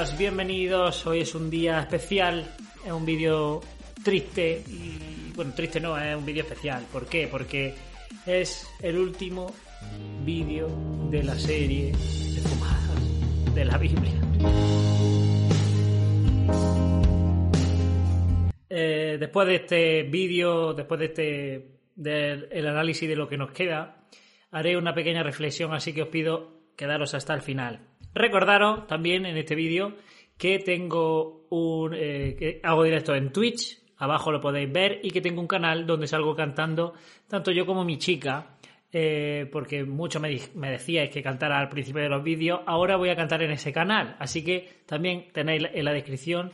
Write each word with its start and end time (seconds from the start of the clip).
Bienvenidos, 0.00 0.18
bienvenidos. 0.18 1.06
Hoy 1.06 1.20
es 1.20 1.34
un 1.34 1.50
día 1.50 1.80
especial. 1.80 2.46
Es 2.86 2.90
un 2.90 3.04
vídeo 3.04 3.60
triste 4.02 4.64
y 4.66 5.30
bueno, 5.34 5.52
triste 5.54 5.78
no, 5.78 5.98
es 5.98 6.16
un 6.16 6.24
vídeo 6.24 6.42
especial. 6.42 6.86
¿Por 6.90 7.04
qué? 7.04 7.28
Porque 7.30 7.74
es 8.24 8.66
el 8.80 8.96
último 8.96 9.54
vídeo 10.24 10.68
de 11.10 11.22
la 11.22 11.34
serie 11.38 11.92
de 11.92 12.40
fumadas 12.40 13.54
de 13.54 13.64
la 13.66 13.76
Biblia. 13.76 14.22
Eh, 18.70 19.18
después 19.20 19.48
de 19.48 19.54
este 19.56 20.02
vídeo, 20.04 20.72
después 20.72 20.98
de 20.98 21.06
este 21.06 21.68
del 21.94 22.66
análisis 22.66 23.06
de 23.06 23.16
lo 23.16 23.28
que 23.28 23.36
nos 23.36 23.50
queda, 23.50 24.06
haré 24.50 24.78
una 24.78 24.94
pequeña 24.94 25.22
reflexión, 25.22 25.74
así 25.74 25.92
que 25.92 26.00
os 26.00 26.08
pido 26.08 26.72
quedaros 26.74 27.12
hasta 27.12 27.34
el 27.34 27.42
final. 27.42 27.89
Recordaros 28.14 28.86
también 28.86 29.26
en 29.26 29.36
este 29.36 29.54
vídeo 29.54 29.96
que 30.36 30.58
tengo 30.58 31.46
un 31.50 31.94
eh, 31.94 32.34
que 32.38 32.60
hago 32.62 32.82
directo 32.82 33.14
en 33.14 33.32
Twitch, 33.32 33.78
abajo 33.98 34.32
lo 34.32 34.40
podéis 34.40 34.72
ver, 34.72 35.00
y 35.02 35.10
que 35.10 35.20
tengo 35.20 35.40
un 35.40 35.46
canal 35.46 35.86
donde 35.86 36.06
salgo 36.06 36.34
cantando 36.34 36.94
tanto 37.28 37.50
yo 37.50 37.66
como 37.66 37.84
mi 37.84 37.98
chica. 37.98 38.56
Eh, 38.92 39.48
porque 39.52 39.84
mucho 39.84 40.18
me, 40.18 40.36
me 40.56 40.72
decíais 40.72 41.10
que 41.10 41.22
cantara 41.22 41.60
al 41.60 41.68
principio 41.68 42.02
de 42.02 42.08
los 42.08 42.24
vídeos, 42.24 42.60
ahora 42.66 42.96
voy 42.96 43.10
a 43.10 43.14
cantar 43.14 43.40
en 43.40 43.52
ese 43.52 43.72
canal, 43.72 44.16
así 44.18 44.42
que 44.42 44.82
también 44.84 45.28
tenéis 45.32 45.62
en 45.72 45.84
la 45.84 45.92
descripción 45.92 46.50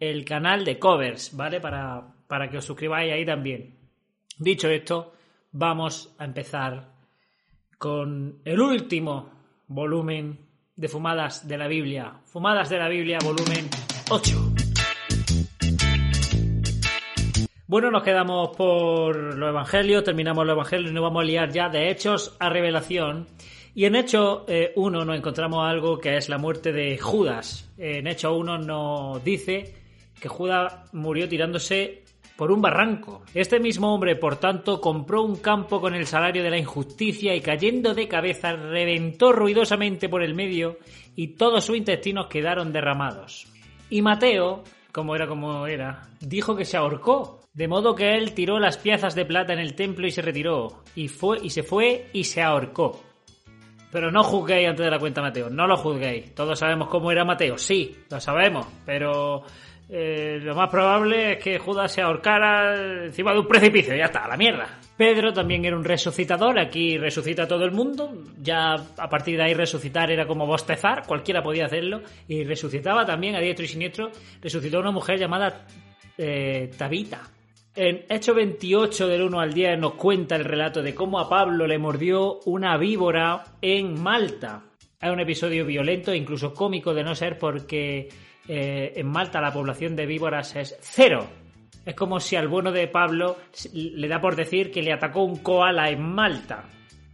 el 0.00 0.24
canal 0.24 0.64
de 0.64 0.78
covers, 0.78 1.36
¿vale? 1.36 1.60
Para, 1.60 2.14
para 2.26 2.48
que 2.48 2.56
os 2.56 2.64
suscribáis 2.64 3.12
ahí 3.12 3.26
también. 3.26 3.76
Dicho 4.38 4.70
esto, 4.70 5.12
vamos 5.52 6.14
a 6.18 6.24
empezar 6.24 6.90
con 7.76 8.40
el 8.46 8.60
último 8.60 9.30
volumen 9.68 10.38
de 10.76 10.88
Fumadas 10.88 11.46
de 11.46 11.58
la 11.58 11.68
Biblia. 11.68 12.14
Fumadas 12.24 12.68
de 12.68 12.78
la 12.78 12.88
Biblia, 12.88 13.18
volumen 13.22 13.68
8. 14.10 14.54
Bueno, 17.66 17.90
nos 17.90 18.02
quedamos 18.02 18.56
por 18.56 19.16
los 19.16 19.48
evangelios, 19.48 20.04
terminamos 20.04 20.46
los 20.46 20.54
evangelios 20.54 20.90
y 20.90 20.94
nos 20.94 21.02
vamos 21.02 21.22
a 21.22 21.26
liar 21.26 21.50
ya 21.50 21.68
de 21.68 21.90
hechos 21.90 22.36
a 22.38 22.48
revelación. 22.48 23.26
Y 23.74 23.86
en 23.86 23.96
Hecho 23.96 24.44
1 24.76 25.02
eh, 25.02 25.04
nos 25.04 25.16
encontramos 25.16 25.66
algo 25.66 25.98
que 25.98 26.16
es 26.16 26.28
la 26.28 26.38
muerte 26.38 26.72
de 26.72 26.96
Judas. 26.98 27.68
En 27.76 28.06
Hecho 28.06 28.36
1 28.36 28.58
nos 28.58 29.24
dice 29.24 29.74
que 30.20 30.28
Judas 30.28 30.92
murió 30.92 31.28
tirándose 31.28 32.03
por 32.36 32.50
un 32.50 32.60
barranco. 32.60 33.22
Este 33.34 33.60
mismo 33.60 33.94
hombre, 33.94 34.16
por 34.16 34.36
tanto, 34.36 34.80
compró 34.80 35.22
un 35.22 35.36
campo 35.36 35.80
con 35.80 35.94
el 35.94 36.06
salario 36.06 36.42
de 36.42 36.50
la 36.50 36.58
injusticia 36.58 37.34
y 37.34 37.40
cayendo 37.40 37.94
de 37.94 38.08
cabeza 38.08 38.52
reventó 38.52 39.32
ruidosamente 39.32 40.08
por 40.08 40.22
el 40.22 40.34
medio 40.34 40.78
y 41.16 41.28
todos 41.36 41.64
sus 41.64 41.76
intestinos 41.76 42.26
quedaron 42.26 42.72
derramados. 42.72 43.46
Y 43.90 44.02
Mateo, 44.02 44.64
como 44.92 45.14
era 45.14 45.26
como 45.26 45.66
era, 45.66 46.08
dijo 46.20 46.56
que 46.56 46.64
se 46.64 46.76
ahorcó, 46.76 47.40
de 47.52 47.68
modo 47.68 47.94
que 47.94 48.14
él 48.16 48.34
tiró 48.34 48.58
las 48.58 48.78
piezas 48.78 49.14
de 49.14 49.24
plata 49.24 49.52
en 49.52 49.60
el 49.60 49.74
templo 49.74 50.06
y 50.06 50.10
se 50.10 50.22
retiró, 50.22 50.82
y 50.96 51.08
fue 51.08 51.38
y 51.42 51.50
se 51.50 51.62
fue 51.62 52.08
y 52.12 52.24
se 52.24 52.42
ahorcó. 52.42 53.00
Pero 53.92 54.10
no 54.10 54.24
juzguéis 54.24 54.68
antes 54.68 54.84
de 54.84 54.90
la 54.90 54.98
cuenta 54.98 55.22
Mateo, 55.22 55.50
no 55.50 55.68
lo 55.68 55.76
juzguéis. 55.76 56.34
Todos 56.34 56.58
sabemos 56.58 56.88
cómo 56.88 57.12
era 57.12 57.24
Mateo, 57.24 57.56
sí, 57.56 57.96
lo 58.10 58.20
sabemos, 58.20 58.66
pero 58.84 59.44
eh, 59.88 60.38
lo 60.42 60.54
más 60.54 60.70
probable 60.70 61.32
es 61.32 61.38
que 61.42 61.58
Judas 61.58 61.92
se 61.92 62.00
ahorcara 62.00 63.04
encima 63.04 63.32
de 63.32 63.40
un 63.40 63.46
precipicio, 63.46 63.94
ya 63.94 64.06
está, 64.06 64.24
a 64.24 64.28
la 64.28 64.36
mierda. 64.36 64.78
Pedro 64.96 65.32
también 65.32 65.64
era 65.64 65.76
un 65.76 65.84
resucitador, 65.84 66.58
aquí 66.58 66.96
resucita 66.96 67.46
todo 67.46 67.64
el 67.64 67.72
mundo, 67.72 68.12
ya 68.38 68.74
a 68.74 69.08
partir 69.08 69.36
de 69.36 69.44
ahí 69.44 69.54
resucitar 69.54 70.10
era 70.10 70.26
como 70.26 70.46
bostezar, 70.46 71.06
cualquiera 71.06 71.42
podía 71.42 71.66
hacerlo, 71.66 72.00
y 72.28 72.44
resucitaba 72.44 73.04
también 73.04 73.34
a 73.34 73.40
diestro 73.40 73.64
y 73.64 73.68
siniestro, 73.68 74.10
resucitó 74.40 74.80
una 74.80 74.92
mujer 74.92 75.18
llamada 75.18 75.66
eh, 76.16 76.70
Tabita. 76.78 77.20
En 77.76 78.04
Hecho 78.08 78.34
28 78.34 79.08
del 79.08 79.22
1 79.22 79.40
al 79.40 79.52
10 79.52 79.80
nos 79.80 79.94
cuenta 79.94 80.36
el 80.36 80.44
relato 80.44 80.80
de 80.80 80.94
cómo 80.94 81.18
a 81.18 81.28
Pablo 81.28 81.66
le 81.66 81.76
mordió 81.76 82.38
una 82.44 82.76
víbora 82.78 83.44
en 83.60 84.00
Malta. 84.00 84.62
Es 85.00 85.10
un 85.10 85.18
episodio 85.18 85.66
violento 85.66 86.12
e 86.12 86.16
incluso 86.16 86.54
cómico 86.54 86.94
de 86.94 87.02
no 87.02 87.16
ser 87.16 87.36
porque 87.36 88.08
eh, 88.48 88.92
en 88.96 89.06
Malta 89.06 89.40
la 89.40 89.52
población 89.52 89.96
de 89.96 90.06
víboras 90.06 90.54
es 90.56 90.76
cero. 90.80 91.26
Es 91.84 91.94
como 91.94 92.18
si 92.18 92.36
al 92.36 92.48
bueno 92.48 92.72
de 92.72 92.88
Pablo 92.88 93.36
le 93.72 94.08
da 94.08 94.20
por 94.20 94.36
decir 94.36 94.70
que 94.70 94.82
le 94.82 94.92
atacó 94.92 95.22
un 95.22 95.36
koala 95.42 95.90
en 95.90 96.02
Malta. 96.02 96.64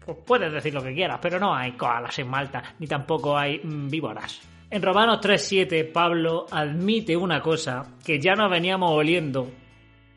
Pues 0.05 0.19
puedes 0.25 0.53
decir 0.53 0.73
lo 0.73 0.83
que 0.83 0.95
quieras, 0.95 1.19
pero 1.21 1.39
no 1.39 1.55
hay 1.55 1.73
koalas 1.73 2.19
en 2.19 2.29
Malta, 2.29 2.75
ni 2.79 2.87
tampoco 2.87 3.37
hay 3.37 3.61
mm, 3.63 3.89
víboras. 3.89 4.41
En 4.71 4.83
Romanos 4.83 5.19
3.7 5.21 5.91
Pablo 5.93 6.47
admite 6.51 7.17
una 7.17 7.41
cosa 7.41 7.97
que 8.05 8.21
ya 8.21 8.35
nos 8.35 8.51
veníamos 8.51 8.93
oliendo 8.93 9.51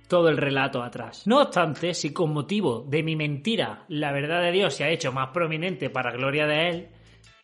todo 0.07 0.29
el 0.29 0.38
relato 0.38 0.84
atrás. 0.84 1.25
No 1.25 1.41
obstante, 1.41 1.96
si 1.96 2.13
con 2.13 2.31
motivo 2.31 2.85
de 2.88 3.02
mi 3.02 3.16
mentira 3.16 3.84
la 3.88 4.12
verdad 4.12 4.44
de 4.44 4.52
Dios 4.52 4.75
se 4.75 4.84
ha 4.84 4.90
hecho 4.90 5.12
más 5.12 5.29
prominente 5.29 5.90
para 5.90 6.12
gloria 6.12 6.46
de 6.46 6.69
Él, 6.69 6.88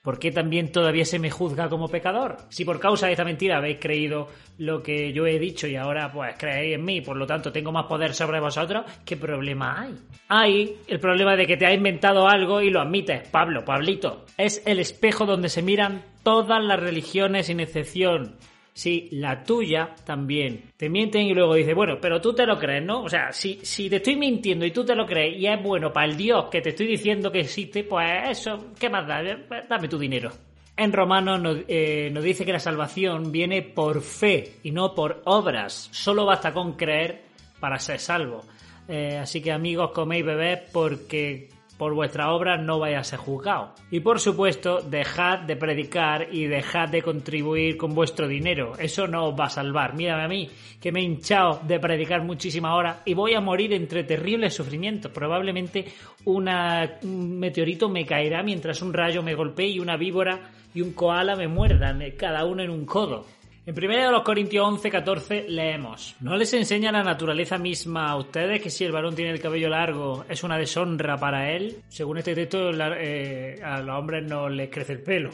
¿Por 0.10 0.18
qué 0.18 0.32
también 0.32 0.72
todavía 0.72 1.06
se 1.06 1.20
me 1.20 1.30
juzga 1.30 1.70
como 1.70 1.88
pecador? 1.88 2.38
Si 2.50 2.66
por 2.66 2.80
causa 2.80 3.06
de 3.06 3.12
esta 3.12 3.24
mentira 3.24 3.58
habéis 3.58 3.78
creído 3.80 4.28
lo 4.58 4.82
que 4.82 5.14
yo 5.14 5.28
he 5.28 5.38
dicho 5.38 5.68
y 5.68 5.76
ahora 5.76 6.12
pues 6.12 6.34
creéis 6.36 6.78
en 6.78 6.84
mí, 6.84 7.00
por 7.02 7.16
lo 7.16 7.28
tanto 7.28 7.52
tengo 7.52 7.72
más 7.72 7.86
poder 7.86 8.16
sobre 8.16 8.40
vosotros, 8.40 8.86
¿qué 9.06 9.18
problema 9.18 9.80
hay? 9.80 9.96
Hay 10.28 10.78
el 10.88 11.00
problema 11.00 11.36
de 11.36 11.46
que 11.46 11.58
te 11.58 11.68
ha 11.68 11.74
inventado 11.76 12.28
algo 12.28 12.60
y 12.60 12.72
lo 12.72 12.82
admites, 12.82 13.30
Pablo, 13.30 13.64
Pablito. 13.64 14.26
Es 14.36 14.64
el 14.66 14.80
espejo 14.80 15.28
donde 15.28 15.48
se 15.48 15.62
miran 15.62 16.02
todas 16.24 16.64
las 16.64 16.80
religiones 16.80 17.46
sin 17.46 17.60
excepción. 17.60 18.36
Sí, 18.74 19.10
la 19.12 19.44
tuya 19.44 19.96
también. 20.06 20.72
Te 20.78 20.90
mienten 20.90 21.24
y 21.24 21.34
luego 21.34 21.56
dices, 21.56 21.76
bueno, 21.76 21.98
pero 22.00 22.22
tú 22.22 22.34
te 22.34 22.46
lo 22.46 22.58
crees, 22.58 22.84
¿no? 22.84 23.04
O 23.04 23.10
sea, 23.10 23.32
si, 23.34 23.60
si 23.64 23.90
te 23.90 23.98
estoy 23.98 24.16
mintiendo 24.16 24.66
y 24.66 24.72
tú 24.72 24.86
te 24.86 24.96
lo 24.96 25.06
crees 25.06 25.38
y 25.38 25.48
es 25.48 25.62
bueno 25.62 25.92
para 25.92 26.08
el 26.08 26.16
Dios 26.16 26.46
que 26.50 26.62
te 26.62 26.70
estoy 26.70 26.88
diciendo 26.88 27.32
que 27.32 27.42
existe, 27.42 27.84
pues 27.84 28.30
eso, 28.30 28.68
¿qué 28.80 28.90
más 28.90 29.06
da? 29.06 29.22
Dame 29.68 29.88
tu 29.88 29.98
dinero. 29.98 30.32
En 30.78 30.94
Romanos 30.94 31.42
nos, 31.42 31.58
eh, 31.68 32.10
nos 32.14 32.24
dice 32.24 32.46
que 32.46 32.54
la 32.54 32.60
salvación 32.60 33.34
viene 33.34 33.62
por 33.62 34.02
fe 34.02 34.54
y 34.64 34.72
no 34.72 34.96
por 34.96 35.22
obras. 35.26 35.90
Solo 35.92 36.26
basta 36.26 36.54
con 36.54 36.74
creer 36.74 37.22
para 37.60 37.78
ser 37.80 38.00
salvo. 38.00 38.46
Eh, 38.88 39.18
así 39.18 39.42
que 39.42 39.52
amigos, 39.52 39.92
coméis 39.92 40.26
bebés 40.26 40.62
porque 40.72 41.50
por 41.80 41.94
vuestra 41.94 42.34
obra 42.34 42.58
no 42.58 42.78
vaya 42.78 43.00
a 43.00 43.04
ser 43.06 43.20
juzgado. 43.20 43.74
Y 43.90 44.02
por 44.02 44.20
supuesto, 44.20 44.82
dejad 44.82 45.40
de 45.40 45.56
predicar 45.56 46.28
y 46.30 46.46
dejad 46.46 46.90
de 46.90 47.02
contribuir 47.02 47.78
con 47.78 47.96
vuestro 47.96 48.28
dinero. 48.28 48.74
Eso 48.78 49.08
no 49.08 49.30
os 49.30 49.40
va 49.40 49.46
a 49.46 49.50
salvar. 49.50 49.96
Mírame 49.96 50.24
a 50.24 50.28
mí, 50.28 50.50
que 50.82 50.92
me 50.92 51.00
he 51.00 51.04
hinchado 51.04 51.62
de 51.66 51.80
predicar 51.80 52.22
muchísimas 52.22 52.74
horas 52.74 52.98
y 53.06 53.14
voy 53.14 53.34
a 53.34 53.40
morir 53.40 53.72
entre 53.72 54.04
terribles 54.04 54.54
sufrimientos. 54.54 55.14
Probablemente 55.14 55.86
una, 56.26 57.00
un 57.02 57.40
meteorito 57.40 57.88
me 57.88 58.06
caerá 58.06 58.44
mientras 58.44 58.82
un 58.82 58.92
rayo 58.92 59.24
me 59.24 59.34
golpee 59.34 59.70
y 59.70 59.80
una 59.80 59.96
víbora 59.96 60.52
y 60.76 60.82
un 60.82 60.92
koala 60.92 61.38
me 61.38 61.48
muerdan, 61.48 62.04
cada 62.18 62.44
uno 62.44 62.62
en 62.62 62.72
un 62.72 62.86
codo. 62.86 63.26
En 63.66 63.76
1 63.78 64.24
Corintios 64.24 64.66
11, 64.66 64.90
14 64.90 65.46
leemos, 65.50 66.16
¿no 66.22 66.36
les 66.38 66.54
enseña 66.54 66.92
la 66.92 67.04
naturaleza 67.04 67.58
misma 67.58 68.10
a 68.10 68.16
ustedes 68.16 68.62
que 68.62 68.70
si 68.70 68.86
el 68.86 68.92
varón 68.92 69.16
tiene 69.16 69.32
el 69.32 69.42
cabello 69.42 69.70
largo 69.70 70.26
es 70.30 70.44
una 70.44 70.58
deshonra 70.58 71.18
para 71.18 71.52
él? 71.52 71.84
Según 71.90 72.18
este 72.18 72.34
texto, 72.34 72.72
eh, 72.72 73.60
a 73.64 73.82
los 73.82 74.00
hombres 74.00 74.24
no 74.24 74.50
les 74.50 74.70
crece 74.70 74.94
el 74.94 75.04
pelo. 75.04 75.30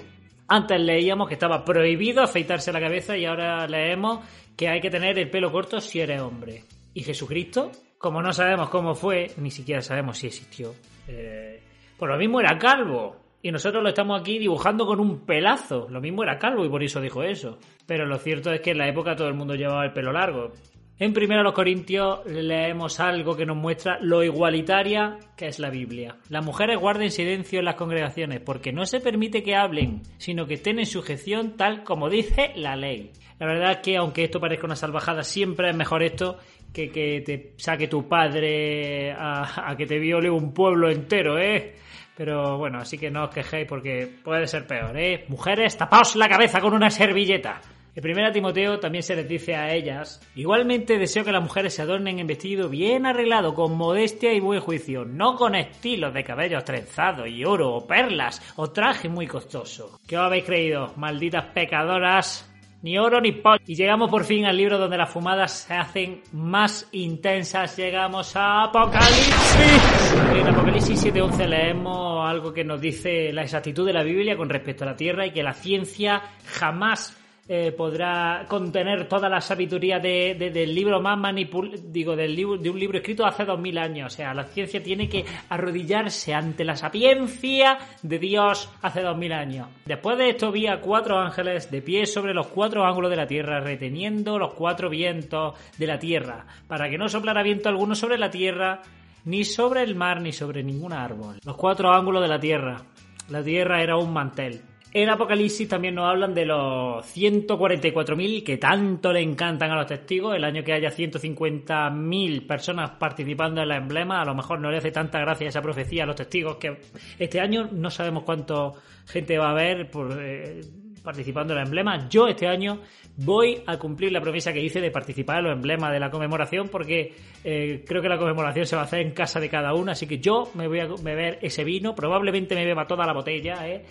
Antes 0.48 0.80
leíamos 0.82 1.28
que 1.28 1.36
estaba 1.36 1.64
prohibido 1.64 2.24
afeitarse 2.24 2.74
la 2.74 2.82
cabeza 2.82 3.16
y 3.16 3.26
ahora 3.26 3.68
leemos 3.68 4.20
que 4.58 4.70
hay 4.70 4.82
que 4.82 4.90
tener 4.90 5.18
el 5.18 5.30
pelo 5.30 5.52
corto 5.52 5.80
si 5.80 6.00
eres 6.00 6.20
hombre. 6.20 6.64
¿Y 6.94 7.04
Jesucristo? 7.04 7.72
Como 7.98 8.22
no 8.22 8.34
sabemos 8.34 8.70
cómo 8.70 8.96
fue, 8.96 9.32
ni 9.38 9.52
siquiera 9.52 9.82
sabemos 9.82 10.18
si 10.18 10.28
existió. 10.28 10.74
Eh, 11.08 11.62
por 11.98 12.10
lo 12.10 12.18
mismo 12.18 12.40
era 12.40 12.58
calvo 12.58 13.25
y 13.46 13.52
nosotros 13.52 13.84
lo 13.84 13.90
estamos 13.90 14.20
aquí 14.20 14.40
dibujando 14.40 14.88
con 14.88 15.00
un 15.00 15.20
pelazo. 15.20 15.86
Lo 15.92 16.02
mismo 16.02 16.24
era 16.24 16.40
calvo 16.40 16.66
y 16.66 16.70
por 16.70 16.82
eso 16.82 17.00
dijo 17.00 17.22
eso. 17.22 17.60
Pero 17.86 18.08
lo 18.08 18.18
cierto 18.18 18.52
es 18.52 18.60
que 18.60 18.72
en 18.72 18.80
la 18.80 18.90
época 18.90 19.16
todo 19.16 19.28
el 19.28 19.36
mundo 19.36 19.54
llevaba 19.54 19.86
el 19.86 19.94
pelo 19.94 20.12
largo. 20.12 20.52
En 20.98 21.14
primero 21.14 21.44
los 21.44 21.54
Corintios 21.54 22.26
leemos 22.26 23.00
algo 23.00 23.36
que 23.36 23.46
nos 23.46 23.56
muestra 23.56 24.00
lo 24.02 24.24
igualitaria 24.24 25.20
que 25.38 25.46
es 25.46 25.60
la 25.60 25.70
Biblia. 25.70 26.16
Las 26.28 26.44
mujeres 26.44 26.80
guarden 26.80 27.12
silencio 27.12 27.60
en 27.60 27.66
las 27.66 27.76
congregaciones 27.76 28.40
porque 28.40 28.74
no 28.74 28.88
se 28.88 29.00
permite 29.00 29.44
que 29.44 29.56
hablen, 29.56 30.02
sino 30.18 30.48
que 30.48 30.56
estén 30.56 30.80
en 30.80 30.88
sujeción 30.88 31.56
tal 31.56 31.84
como 31.84 32.10
dice 32.10 32.52
la 32.56 32.76
ley. 32.76 33.12
La 33.38 33.46
verdad 33.46 33.74
es 33.74 33.78
que 33.78 33.98
aunque 33.98 34.24
esto 34.24 34.40
parezca 34.40 34.66
una 34.66 34.76
salvajada, 34.76 35.22
siempre 35.22 35.70
es 35.70 35.76
mejor 35.76 36.02
esto 36.02 36.40
que 36.74 36.90
que 36.90 37.22
te 37.22 37.54
saque 37.58 37.88
tu 37.88 38.08
padre 38.08 39.12
a, 39.12 39.70
a 39.70 39.78
que 39.78 39.86
te 39.86 40.00
viole 40.00 40.32
un 40.32 40.52
pueblo 40.52 40.90
entero, 40.90 41.38
¿eh? 41.38 41.76
Pero 42.18 42.58
bueno, 42.58 42.80
así 42.80 42.98
que 42.98 43.12
no 43.12 43.26
os 43.26 43.30
quejéis 43.34 43.68
porque 43.68 44.10
puede 44.24 44.48
ser 44.48 44.66
peor, 44.66 44.98
¿eh? 44.98 45.26
Mujeres, 45.28 45.78
tapaos 45.78 46.16
la 46.16 46.30
cabeza 46.30 46.62
con 46.62 46.74
una 46.74 46.90
servilleta. 46.90 47.62
En 47.96 48.02
primera 48.02 48.30
Timoteo 48.30 48.78
también 48.78 49.04
se 49.04 49.16
les 49.16 49.26
dice 49.26 49.56
a 49.56 49.74
ellas, 49.74 50.22
igualmente 50.36 50.98
deseo 50.98 51.24
que 51.24 51.32
las 51.32 51.42
mujeres 51.42 51.74
se 51.74 51.82
adornen 51.82 52.20
en 52.20 52.28
vestido 52.28 52.68
bien 52.68 53.06
arreglado, 53.06 53.54
con 53.54 53.78
modestia 53.78 54.34
y 54.34 54.42
buen 54.42 54.60
juicio, 54.60 55.06
no 55.06 55.36
con 55.36 55.56
estilos 55.56 56.14
de 56.14 56.26
cabellos 56.26 56.66
trenzados 56.66 57.30
y 57.30 57.46
oro 57.46 57.74
o 57.74 57.88
perlas 57.88 58.42
o 58.58 58.70
traje 58.70 59.08
muy 59.08 59.28
costoso. 59.28 60.02
¿Qué 60.06 60.18
os 60.18 60.26
habéis 60.26 60.44
creído, 60.44 60.92
malditas 60.98 61.46
pecadoras? 61.54 62.54
Ni 62.86 63.00
oro 63.00 63.20
ni 63.20 63.32
pot. 63.32 63.60
Y 63.66 63.74
llegamos 63.74 64.12
por 64.12 64.26
fin 64.26 64.46
al 64.46 64.58
libro 64.58 64.78
donde 64.78 64.96
las 64.96 65.10
fumadas 65.10 65.66
se 65.66 65.74
hacen 65.74 66.22
más 66.34 66.88
intensas. 66.92 67.76
Llegamos 67.78 68.36
a 68.36 68.66
Apocalipsis. 68.66 70.14
En 70.36 70.48
Apocalipsis 70.48 71.06
7.11 71.06 71.48
leemos 71.48 72.30
algo 72.30 72.54
que 72.54 72.64
nos 72.64 72.80
dice 72.80 73.34
la 73.34 73.42
exactitud 73.42 73.88
de 73.88 73.94
la 73.94 74.04
Biblia 74.04 74.38
con 74.38 74.50
respecto 74.50 74.84
a 74.84 74.88
la 74.88 74.96
Tierra 74.96 75.26
y 75.26 75.32
que 75.32 75.42
la 75.42 75.56
ciencia 75.56 76.22
jamás 76.46 77.18
eh, 77.48 77.72
podrá 77.72 78.46
contener 78.48 79.08
toda 79.08 79.30
la 79.30 79.40
sabiduría 79.40 80.00
de, 80.00 80.36
del 80.36 80.74
libro 80.74 81.00
más 81.00 81.18
manipulado, 81.18 81.78
digo, 81.88 82.16
del 82.16 82.36
libro, 82.36 82.58
de 82.58 82.70
un 82.70 82.80
libro 82.80 82.98
escrito 82.98 83.26
hace 83.26 83.46
dos 83.46 83.60
mil 83.60 83.78
años. 83.78 84.14
O 84.14 84.16
sea, 84.16 84.34
la 84.34 84.46
ciencia 84.46 84.82
tiene 84.82 85.08
que 85.08 85.24
arrodillarse 85.50 86.34
ante 86.34 86.64
la 86.64 86.76
sapiencia 86.76 87.78
de 88.02 88.18
Dios 88.18 88.70
hace 88.82 89.02
dos 89.02 89.18
mil 89.18 89.32
años. 89.32 89.68
Después 89.86 90.18
de 90.18 90.30
esto 90.30 90.52
vi 90.52 90.66
cuatro 90.82 91.20
ángeles 91.20 91.70
de 91.70 91.82
pie 91.82 92.08
sobre 92.08 92.34
los 92.34 92.48
cuatro 92.48 92.84
ángulos 92.84 93.12
de 93.12 93.18
la 93.18 93.28
tierra, 93.28 93.60
reteniendo 93.60 94.40
los 94.40 94.54
cuatro 94.54 94.90
vientos 94.90 95.54
de 95.78 95.88
la 95.88 96.00
tierra, 96.00 96.48
para 96.68 96.90
que 96.90 96.98
no 96.98 97.08
soplara 97.08 97.44
viento 97.44 97.70
alguno 97.70 97.94
sobre 97.94 98.18
la 98.18 98.32
tierra, 98.32 98.82
ni 99.26 99.44
sobre 99.44 99.84
el 99.84 99.96
mar, 99.96 100.22
ni 100.22 100.32
sobre 100.32 100.64
ningún 100.64 100.94
árbol. 100.94 101.38
Los 101.46 101.58
cuatro 101.58 101.92
ángulos 101.92 102.22
de 102.22 102.28
la 102.28 102.40
tierra. 102.40 102.82
La 103.30 103.44
tierra 103.44 103.82
era 103.82 103.98
un 103.98 104.14
mantel. 104.14 104.62
En 104.98 105.10
Apocalipsis 105.10 105.68
también 105.68 105.94
nos 105.94 106.10
hablan 106.10 106.34
de 106.34 106.46
los 106.46 107.06
144.000 107.06 108.46
que 108.46 108.56
tanto 108.56 109.12
le 109.12 109.20
encantan 109.20 109.70
a 109.70 109.76
los 109.76 109.88
testigos. 109.88 110.34
El 110.34 110.46
año 110.46 110.64
que 110.64 110.72
haya 110.72 110.90
150.000 110.90 112.48
personas 112.48 112.92
participando 112.92 113.62
en 113.62 113.68
la 113.68 113.76
emblema, 113.76 114.22
a 114.22 114.26
lo 114.26 114.34
mejor 114.34 114.62
no 114.62 114.72
le 114.72 114.78
hace 114.78 114.92
tanta 114.92 115.20
gracia 115.20 115.50
esa 115.50 115.62
profecía 115.62 116.04
a 116.04 116.06
los 116.06 116.16
testigos 116.16 116.56
que 116.56 116.78
este 117.20 117.42
año 117.42 117.68
no 117.74 117.90
sabemos 117.90 118.24
cuánta 118.24 118.72
gente 119.06 119.38
va 119.38 119.48
a 119.48 119.52
haber 119.52 119.92
por, 119.92 120.18
eh, 120.18 120.62
participando 121.04 121.52
en 121.52 121.58
la 121.58 121.66
emblema. 121.66 122.08
Yo 122.08 122.30
este 122.30 122.48
año 122.48 122.80
voy 123.18 123.62
a 123.66 123.78
cumplir 123.78 124.14
la 124.14 124.22
promesa 124.22 124.54
que 124.54 124.62
hice 124.62 124.80
de 124.80 124.92
participar 124.92 125.40
en 125.40 125.44
los 125.44 125.54
emblemas 125.54 125.92
de 125.92 126.00
la 126.00 126.10
conmemoración 126.10 126.70
porque 126.70 127.14
eh, 127.44 127.84
creo 127.86 128.02
que 128.02 128.10
la 128.10 128.18
conmemoración 128.18 128.66
se 128.66 128.76
va 128.78 128.84
a 128.84 128.86
hacer 128.86 129.02
en 129.02 129.12
casa 129.12 129.42
de 129.42 129.50
cada 129.50 129.74
uno, 129.74 129.92
así 129.92 130.08
que 130.08 130.20
yo 130.20 130.52
me 130.56 130.68
voy 130.68 130.80
a 130.80 130.88
beber 130.88 131.40
ese 131.42 131.64
vino, 131.66 131.96
probablemente 131.96 132.56
me 132.56 132.66
beba 132.66 132.88
toda 132.88 133.06
la 133.06 133.14
botella, 133.14 133.68
¿eh? 133.68 133.86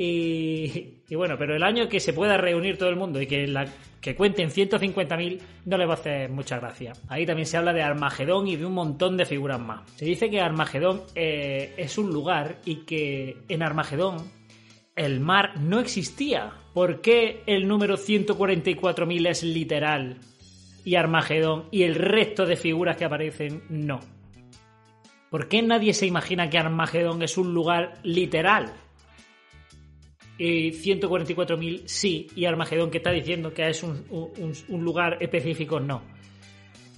Y, 0.00 0.94
bueno, 1.16 1.34
pero 1.36 1.56
el 1.56 1.64
año 1.64 1.88
que 1.88 1.98
se 1.98 2.12
pueda 2.12 2.36
reunir 2.36 2.78
todo 2.78 2.88
el 2.88 2.94
mundo 2.94 3.20
y 3.20 3.26
que, 3.26 3.48
la, 3.48 3.66
que 4.00 4.14
cuenten 4.14 4.48
150.000 4.48 5.40
no 5.64 5.76
le 5.76 5.86
va 5.86 5.94
a 5.94 5.96
hacer 5.96 6.30
mucha 6.30 6.60
gracia. 6.60 6.92
Ahí 7.08 7.26
también 7.26 7.46
se 7.46 7.56
habla 7.56 7.72
de 7.72 7.82
Armagedón 7.82 8.46
y 8.46 8.54
de 8.54 8.64
un 8.64 8.74
montón 8.74 9.16
de 9.16 9.26
figuras 9.26 9.60
más. 9.60 9.90
Se 9.96 10.04
dice 10.04 10.30
que 10.30 10.40
Armagedón 10.40 11.02
eh, 11.16 11.74
es 11.76 11.98
un 11.98 12.10
lugar 12.10 12.60
y 12.64 12.84
que 12.84 13.38
en 13.48 13.60
Armagedón 13.64 14.30
el 14.94 15.18
mar 15.18 15.58
no 15.60 15.80
existía. 15.80 16.52
¿Por 16.72 17.00
qué 17.00 17.42
el 17.46 17.66
número 17.66 17.96
144.000 17.96 19.28
es 19.28 19.42
literal 19.42 20.18
y 20.84 20.94
Armagedón 20.94 21.64
y 21.72 21.82
el 21.82 21.96
resto 21.96 22.46
de 22.46 22.54
figuras 22.54 22.96
que 22.96 23.04
aparecen 23.04 23.64
no? 23.68 23.98
¿Por 25.28 25.48
qué 25.48 25.60
nadie 25.60 25.92
se 25.92 26.06
imagina 26.06 26.48
que 26.48 26.58
Armagedón 26.58 27.20
es 27.22 27.36
un 27.36 27.52
lugar 27.52 27.94
literal? 28.04 28.72
Y 30.38 30.70
144.000 30.70 31.82
sí, 31.86 32.28
y 32.36 32.44
Armagedón 32.44 32.90
que 32.90 32.98
está 32.98 33.10
diciendo 33.10 33.52
que 33.52 33.68
es 33.68 33.82
un, 33.82 34.04
lugar 34.68 35.18
específico 35.20 35.80
no. 35.80 36.02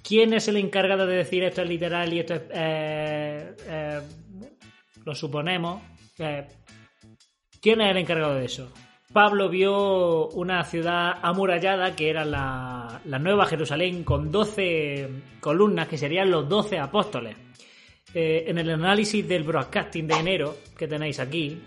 ¿Quién 0.06 0.34
es 0.34 0.46
el 0.48 0.58
encargado 0.58 1.06
de 1.06 1.16
decir 1.16 1.42
esto 1.44 1.62
es 1.62 1.68
literal 1.68 2.12
y 2.12 2.20
esto 2.20 2.34
es... 2.34 2.42
Eh, 2.52 3.56
eh, 3.66 4.00
lo 5.04 5.14
suponemos. 5.14 5.82
Eh, 6.18 6.46
¿Quién 7.62 7.80
es 7.80 7.90
el 7.90 7.96
encargado 7.96 8.34
de 8.34 8.44
eso? 8.44 8.70
Pablo 9.12 9.48
vio 9.48 10.28
una 10.28 10.62
ciudad 10.64 11.14
amurallada 11.22 11.96
que 11.96 12.10
era 12.10 12.24
la, 12.24 13.00
la 13.04 13.18
Nueva 13.18 13.46
Jerusalén 13.46 14.04
con 14.04 14.30
12 14.30 15.08
columnas 15.40 15.88
que 15.88 15.96
serían 15.96 16.30
los 16.30 16.48
12 16.48 16.78
apóstoles. 16.78 17.36
en 18.12 18.58
el 18.58 18.70
análisis 18.70 19.26
del 19.26 19.44
broadcasting 19.44 20.06
de 20.06 20.14
enero 20.14 20.56
que 20.76 20.88
tenéis 20.88 21.20
aquí, 21.20 21.60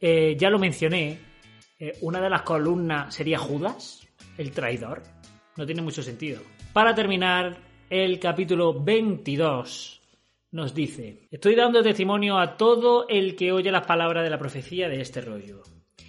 eh, 0.00 0.36
ya 0.38 0.50
lo 0.50 0.58
mencioné, 0.58 1.18
eh, 1.78 1.92
una 2.00 2.20
de 2.20 2.30
las 2.30 2.42
columnas 2.42 3.14
sería 3.14 3.38
Judas, 3.38 4.06
el 4.38 4.52
traidor. 4.52 5.02
No 5.56 5.66
tiene 5.66 5.82
mucho 5.82 6.02
sentido. 6.02 6.42
Para 6.72 6.94
terminar, 6.94 7.56
el 7.88 8.18
capítulo 8.18 8.82
22 8.82 10.02
nos 10.52 10.74
dice, 10.74 11.28
estoy 11.30 11.54
dando 11.54 11.82
testimonio 11.82 12.38
a 12.38 12.56
todo 12.56 13.06
el 13.08 13.36
que 13.36 13.52
oye 13.52 13.70
las 13.70 13.86
palabras 13.86 14.24
de 14.24 14.30
la 14.30 14.38
profecía 14.38 14.88
de 14.88 15.00
este 15.00 15.20
rollo. 15.20 15.62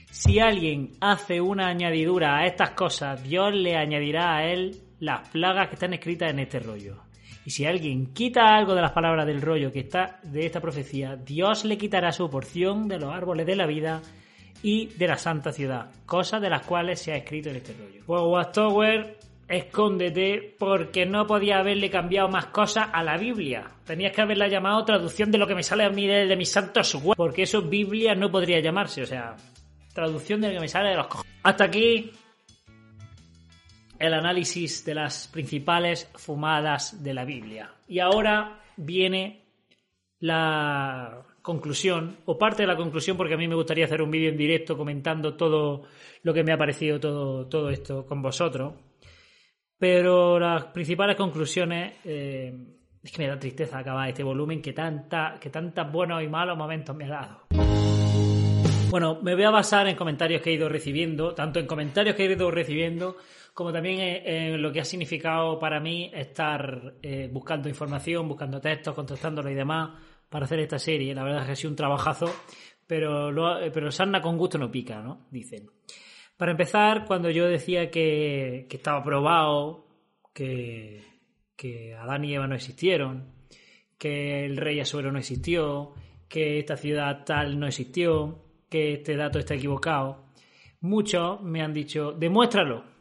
Si 0.10 0.40
alguien 0.40 0.94
hace 1.00 1.40
una 1.42 1.68
añadidura 1.68 2.38
a 2.38 2.45
estas 2.45 2.72
cosas, 2.72 3.24
Dios 3.24 3.54
le 3.54 3.75
añadirá 3.75 4.38
a 4.38 4.51
él 4.51 4.81
las 5.00 5.28
plagas 5.30 5.68
que 5.68 5.75
están 5.75 5.94
escritas 5.94 6.31
en 6.31 6.40
este 6.40 6.60
rollo. 6.60 7.06
Y 7.48 7.52
si 7.52 7.66
alguien 7.66 8.08
quita 8.08 8.58
algo 8.58 8.76
de 8.76 8.82
las 8.82 8.92
palabras 8.92 9.26
del 9.26 9.42
rollo 9.42 9.72
que 9.72 9.80
está 9.80 10.20
de 10.22 10.46
esta 10.46 10.60
profecía, 10.60 11.16
Dios 11.16 11.64
le 11.64 11.78
quitará 11.78 12.12
su 12.12 12.30
porción 12.30 12.90
de 12.90 13.00
los 13.00 13.14
árboles 13.14 13.46
de 13.46 13.56
la 13.56 13.66
vida 13.66 14.02
y 14.62 14.88
de 14.88 15.08
la 15.08 15.16
santa 15.16 15.54
ciudad, 15.54 15.90
cosas 16.06 16.42
de 16.42 16.50
las 16.50 16.64
cuales 16.64 17.00
se 17.00 17.14
ha 17.14 17.16
escrito 17.16 17.48
en 17.48 17.56
este 17.56 17.72
rollo. 17.72 18.04
Pues 18.06 18.22
Watchtower, 18.22 19.18
escóndete 19.48 20.58
porque 20.60 21.06
no 21.06 21.26
podía 21.26 21.60
haberle 21.60 21.90
cambiado 21.90 22.28
más 22.28 22.48
cosas 22.48 22.90
a 22.92 23.02
la 23.02 23.16
Biblia. 23.16 23.64
Tenías 23.86 24.12
que 24.12 24.24
haberla 24.24 24.50
llamado 24.50 24.84
traducción 24.84 25.32
de 25.32 25.38
lo 25.38 25.48
que 25.48 25.56
me 25.56 25.64
sale 25.64 25.86
a 25.86 25.90
mí 25.90 26.06
de, 26.06 26.36
mis 26.36 26.52
santos 26.52 26.96
web, 26.96 27.16
porque 27.16 27.44
eso 27.44 27.62
Biblia 27.62 28.14
no 28.14 28.30
podría 28.30 28.60
llamarse, 28.60 29.04
o 29.04 29.06
sea, 29.06 29.38
traducción 29.94 30.42
de 30.42 30.50
lo 30.50 30.56
que 30.56 30.60
me 30.60 30.68
sale 30.68 30.90
de 30.90 30.98
los 30.98 31.08
cojones. 31.08 31.32
Hasta 31.44 31.64
aquí 31.64 32.12
el 34.00 34.14
análisis 34.14 34.86
de 34.86 34.96
las 34.96 35.28
principales 35.28 36.10
fumadas 36.16 37.04
de 37.04 37.14
la 37.14 37.26
Biblia. 37.26 37.74
Y 37.88 38.00
ahora 38.00 38.62
viene 38.76 39.46
la 40.20 41.24
conclusión, 41.42 42.18
o 42.26 42.38
parte 42.38 42.64
de 42.64 42.68
la 42.68 42.76
conclusión, 42.76 43.16
porque 43.16 43.36
a 43.36 43.38
mí 43.38 43.48
me 43.48 43.56
gustaría 43.56 43.86
hacer 43.86 44.02
un 44.02 44.12
vídeo 44.12 44.30
en 44.30 44.38
directo 44.38 44.78
comentando 44.78 45.36
todo 45.36 45.84
lo 46.24 46.34
que 46.34 46.44
me 46.44 46.52
ha 46.52 46.58
parecido 46.58 47.00
todo, 47.00 47.48
todo 47.48 47.69
esto 47.69 48.06
con 48.06 48.21
vosotros. 48.21 48.74
Pero 49.78 50.40
las 50.40 50.66
principales 50.66 51.16
conclusiones, 51.16 51.94
eh, 52.04 52.54
es 53.02 53.12
que 53.12 53.21
me 53.21 53.28
da 53.30 53.40
tristeza 53.40 53.78
acabar 53.78 54.10
este 54.10 54.24
volumen 54.24 54.62
que, 54.62 54.74
tanta, 54.74 55.38
que 55.40 55.50
tantos 55.50 55.90
buenos 55.92 56.21
y 56.24 56.28
malos 56.28 56.57
momentos 56.57 56.95
me 56.95 57.06
ha 57.06 57.10
dado. 57.10 57.42
Bueno, 58.90 59.19
me 59.21 59.36
voy 59.36 59.44
a 59.44 59.52
basar 59.52 59.88
en 59.88 59.95
comentarios 59.95 60.42
que 60.42 60.50
he 60.50 60.54
ido 60.54 60.69
recibiendo, 60.69 61.33
tanto 61.33 61.60
en 61.60 61.68
comentarios 61.68 62.16
que 62.16 62.26
he 62.26 62.31
ido 62.31 62.50
recibiendo 62.50 63.18
como 63.57 63.73
también 63.73 64.21
en 64.23 64.61
lo 64.61 64.71
que 64.71 64.81
ha 64.81 64.85
significado 64.85 65.57
para 65.57 65.80
mí 65.80 66.11
estar 66.14 66.94
eh, 67.02 67.28
buscando 67.33 67.68
información, 67.68 68.28
buscando 68.28 68.61
textos, 68.61 68.94
contestándolo 68.94 69.49
y 69.49 69.56
demás 69.56 69.99
para 70.30 70.45
hacer 70.45 70.59
esta 70.59 70.78
serie. 70.78 71.16
La 71.16 71.23
verdad 71.23 71.40
es 71.40 71.45
que 71.47 71.52
ha 71.54 71.56
sido 71.56 71.71
un 71.71 71.76
trabajazo, 71.76 72.31
pero, 72.85 73.59
eh, 73.59 73.71
pero 73.73 73.90
sarna 73.90 74.21
con 74.21 74.37
gusto 74.37 74.59
no 74.59 74.69
pica, 74.69 75.02
¿no? 75.02 75.26
Dicen. 75.31 75.71
Para 76.37 76.52
empezar, 76.52 77.06
cuando 77.06 77.31
yo 77.31 77.47
decía 77.47 77.90
que, 77.90 78.68
que 78.69 78.78
estaba 78.78 79.04
probado, 79.04 79.87
que, 80.35 81.04
que 81.56 81.95
Adán 81.95 82.26
y 82.26 82.35
Eva 82.35 82.45
no 82.45 82.54
existieron, 82.54 83.33
que 83.97 84.45
el 84.45 84.57
rey 84.57 84.80
Asuero 84.80 85.11
no 85.11 85.18
existió, 85.18 85.95
que 86.30 86.59
esta 86.59 86.78
ciudad 86.78 87.26
tal 87.26 87.59
no 87.59 87.66
existió, 87.66 88.45
que 88.69 88.94
este 88.94 89.16
dato 89.16 89.40
está 89.40 89.56
equivocado, 89.56 90.28
muchos 90.80 91.42
me 91.42 91.64
han 91.64 91.73
dicho, 91.73 92.11
demuéstralo 92.11 92.96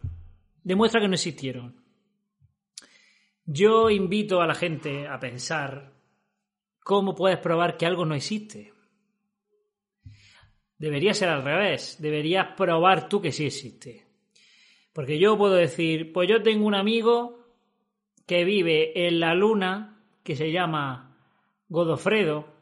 demuestra 0.67 1.01
que 1.01 1.07
no 1.07 1.15
existieron. 1.15 1.77
Yo 3.45 3.89
invito 3.89 4.41
a 4.41 4.49
la 4.49 4.55
gente 4.57 5.07
a 5.07 5.21
pensar 5.21 5.93
cómo 6.81 7.15
puedes 7.15 7.39
probar 7.39 7.77
que 7.77 7.87
algo 7.87 8.05
no 8.05 8.17
existe. 8.17 8.73
Debería 10.77 11.15
ser 11.15 11.29
al 11.29 11.45
revés, 11.45 11.99
deberías 12.01 12.57
probar 12.57 13.09
tú 13.09 13.23
que 13.23 13.31
sí 13.31 13.47
existe. 13.47 14.07
Porque 14.93 15.21
yo 15.21 15.39
puedo 15.39 15.55
decir, 15.55 16.13
pues 16.13 16.29
yo 16.29 16.43
tengo 16.43 16.67
un 16.67 16.75
amigo 16.75 17.47
que 18.27 18.45
vive 18.45 19.07
en 19.07 19.21
la 19.21 19.37
luna, 19.37 20.03
que 20.25 20.35
se 20.35 20.51
llama 20.51 21.17
Godofredo, 21.69 22.53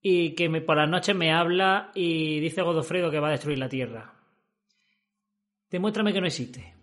y 0.00 0.36
que 0.36 0.48
me, 0.48 0.60
por 0.60 0.76
las 0.76 0.88
noches 0.88 1.16
me 1.16 1.32
habla 1.32 1.90
y 1.96 2.38
dice 2.38 2.62
Godofredo 2.62 3.10
que 3.10 3.18
va 3.18 3.26
a 3.26 3.32
destruir 3.32 3.58
la 3.58 3.68
Tierra. 3.68 4.19
Demuéstrame 5.70 6.12
que 6.12 6.20
no 6.20 6.26
existe. 6.26 6.74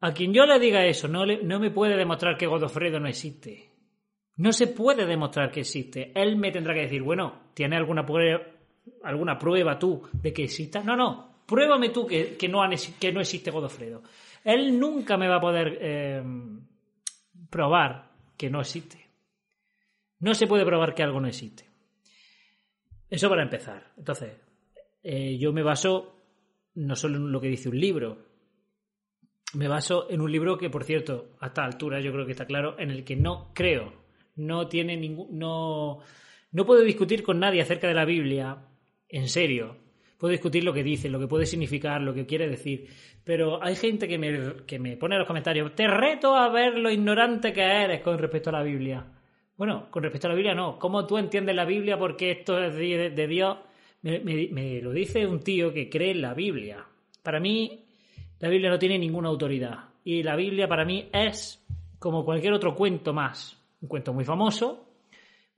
A 0.00 0.12
quien 0.12 0.32
yo 0.32 0.46
le 0.46 0.58
diga 0.58 0.84
eso, 0.84 1.08
no, 1.08 1.24
no 1.26 1.60
me 1.60 1.70
puede 1.70 1.96
demostrar 1.96 2.36
que 2.36 2.46
Godofredo 2.46 3.00
no 3.00 3.08
existe. 3.08 3.70
No 4.36 4.52
se 4.52 4.68
puede 4.68 5.06
demostrar 5.06 5.50
que 5.50 5.60
existe. 5.60 6.12
Él 6.14 6.36
me 6.36 6.52
tendrá 6.52 6.74
que 6.74 6.82
decir, 6.82 7.02
bueno, 7.02 7.50
¿tiene 7.54 7.76
alguna 7.76 8.06
prueba, 8.06 8.40
alguna 9.02 9.36
prueba 9.36 9.78
tú 9.78 10.08
de 10.12 10.32
que 10.32 10.44
exista? 10.44 10.82
No, 10.82 10.96
no. 10.96 11.42
pruébame 11.46 11.88
tú 11.88 12.06
que, 12.06 12.36
no, 12.48 12.60
que 13.00 13.12
no 13.12 13.20
existe 13.20 13.50
Godofredo. 13.50 14.02
Él 14.44 14.78
nunca 14.78 15.16
me 15.16 15.28
va 15.28 15.36
a 15.36 15.40
poder 15.40 15.78
eh, 15.80 16.22
probar 17.50 18.10
que 18.36 18.48
no 18.48 18.60
existe. 18.60 19.04
No 20.20 20.34
se 20.34 20.46
puede 20.46 20.64
probar 20.64 20.94
que 20.94 21.02
algo 21.02 21.20
no 21.20 21.28
existe. 21.28 21.64
Eso 23.10 23.28
para 23.28 23.42
empezar. 23.42 23.92
Entonces, 23.96 24.36
eh, 25.02 25.36
yo 25.38 25.52
me 25.52 25.62
baso 25.62 26.17
no 26.78 26.96
solo 26.96 27.16
en 27.16 27.32
lo 27.32 27.40
que 27.40 27.48
dice 27.48 27.68
un 27.68 27.78
libro, 27.78 28.18
me 29.54 29.68
baso 29.68 30.10
en 30.10 30.20
un 30.20 30.30
libro 30.30 30.58
que, 30.58 30.70
por 30.70 30.84
cierto, 30.84 31.36
a 31.40 31.46
esta 31.46 31.64
altura 31.64 32.00
yo 32.00 32.12
creo 32.12 32.26
que 32.26 32.32
está 32.32 32.46
claro, 32.46 32.78
en 32.78 32.90
el 32.90 33.04
que 33.04 33.16
no 33.16 33.52
creo, 33.54 33.92
no 34.36 34.68
tiene 34.68 34.96
ningún, 34.96 35.38
no, 35.38 36.00
no 36.52 36.66
puedo 36.66 36.82
discutir 36.82 37.22
con 37.22 37.40
nadie 37.40 37.62
acerca 37.62 37.88
de 37.88 37.94
la 37.94 38.04
Biblia, 38.04 38.58
en 39.08 39.28
serio. 39.28 39.76
Puedo 40.18 40.32
discutir 40.32 40.64
lo 40.64 40.72
que 40.72 40.82
dice, 40.82 41.08
lo 41.08 41.20
que 41.20 41.28
puede 41.28 41.46
significar, 41.46 42.00
lo 42.00 42.12
que 42.12 42.26
quiere 42.26 42.48
decir. 42.48 42.88
Pero 43.24 43.62
hay 43.62 43.76
gente 43.76 44.08
que 44.08 44.18
me, 44.18 44.64
que 44.66 44.78
me 44.78 44.96
pone 44.96 45.14
en 45.14 45.20
los 45.20 45.28
comentarios, 45.28 45.74
te 45.74 45.86
reto 45.86 46.34
a 46.34 46.48
ver 46.48 46.76
lo 46.76 46.90
ignorante 46.90 47.52
que 47.52 47.62
eres 47.62 48.02
con 48.02 48.18
respecto 48.18 48.50
a 48.50 48.54
la 48.54 48.62
Biblia. 48.62 49.06
Bueno, 49.56 49.90
con 49.90 50.04
respecto 50.04 50.28
a 50.28 50.30
la 50.30 50.36
Biblia 50.36 50.54
no. 50.54 50.78
¿Cómo 50.78 51.06
tú 51.06 51.18
entiendes 51.18 51.54
la 51.54 51.64
Biblia 51.64 51.98
porque 51.98 52.30
esto 52.30 52.62
es 52.62 52.74
de, 52.74 53.26
Dios? 53.26 53.58
Me, 54.02 54.80
lo 54.80 54.92
dice 54.92 55.26
un 55.26 55.40
tío 55.40 55.72
que 55.72 55.88
cree 55.88 56.12
en 56.12 56.22
la 56.22 56.34
Biblia. 56.34 56.84
Para 57.22 57.40
mí, 57.40 57.84
la 58.38 58.48
Biblia 58.48 58.70
no 58.70 58.78
tiene 58.78 58.98
ninguna 58.98 59.28
autoridad. 59.28 59.90
Y 60.04 60.22
la 60.22 60.36
Biblia 60.36 60.68
para 60.68 60.84
mí 60.84 61.08
es 61.12 61.64
como 61.98 62.24
cualquier 62.24 62.52
otro 62.52 62.74
cuento 62.74 63.12
más. 63.12 63.56
Un 63.80 63.88
cuento 63.88 64.12
muy 64.12 64.24
famoso, 64.24 64.88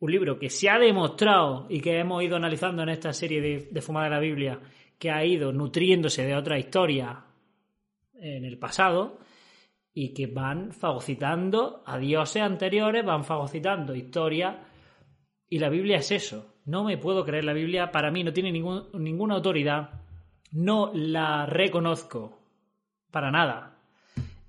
un 0.00 0.10
libro 0.10 0.38
que 0.38 0.50
se 0.50 0.68
ha 0.68 0.78
demostrado 0.78 1.66
y 1.68 1.80
que 1.80 1.98
hemos 1.98 2.22
ido 2.22 2.36
analizando 2.36 2.82
en 2.82 2.90
esta 2.90 3.12
serie 3.12 3.40
de, 3.40 3.68
de 3.70 3.80
de 3.80 4.10
la 4.10 4.20
Biblia, 4.20 4.60
que 4.98 5.10
ha 5.10 5.24
ido 5.24 5.52
nutriéndose 5.52 6.24
de 6.24 6.34
otra 6.34 6.58
historia 6.58 7.24
en 8.14 8.44
el 8.44 8.58
pasado 8.58 9.18
y 9.92 10.12
que 10.12 10.26
van 10.26 10.72
fagocitando 10.72 11.82
a 11.84 11.98
dioses 11.98 12.42
anteriores, 12.42 13.04
van 13.04 13.24
fagocitando 13.24 13.94
historia 13.94 14.66
y 15.48 15.58
la 15.58 15.68
Biblia 15.68 15.98
es 15.98 16.10
eso. 16.12 16.49
No 16.66 16.84
me 16.84 16.98
puedo 16.98 17.24
creer 17.24 17.44
la 17.44 17.52
Biblia, 17.52 17.90
para 17.90 18.10
mí 18.10 18.22
no 18.22 18.32
tiene 18.32 18.52
ninguna 18.52 19.34
autoridad, 19.34 19.90
no 20.52 20.90
la 20.94 21.46
reconozco 21.46 22.38
para 23.10 23.30
nada. 23.30 23.76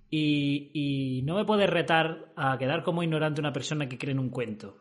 Y, 0.09 1.21
no 1.23 1.35
me 1.35 1.45
puede 1.45 1.67
retar 1.67 2.33
a 2.35 2.57
quedar 2.57 2.83
como 2.83 3.01
ignorante 3.01 3.39
una 3.39 3.53
persona 3.53 3.87
que 3.87 3.97
cree 3.97 4.11
en 4.11 4.19
un 4.19 4.29
cuento. 4.29 4.77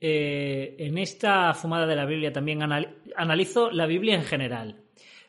Eh, 0.00 0.74
en 0.78 0.98
esta 0.98 1.54
fumada 1.54 1.86
de 1.86 1.94
la 1.94 2.04
Biblia 2.04 2.32
también 2.32 2.60
analizo 3.16 3.70
la 3.70 3.86
Biblia 3.86 4.16
en 4.16 4.24
general. 4.24 4.84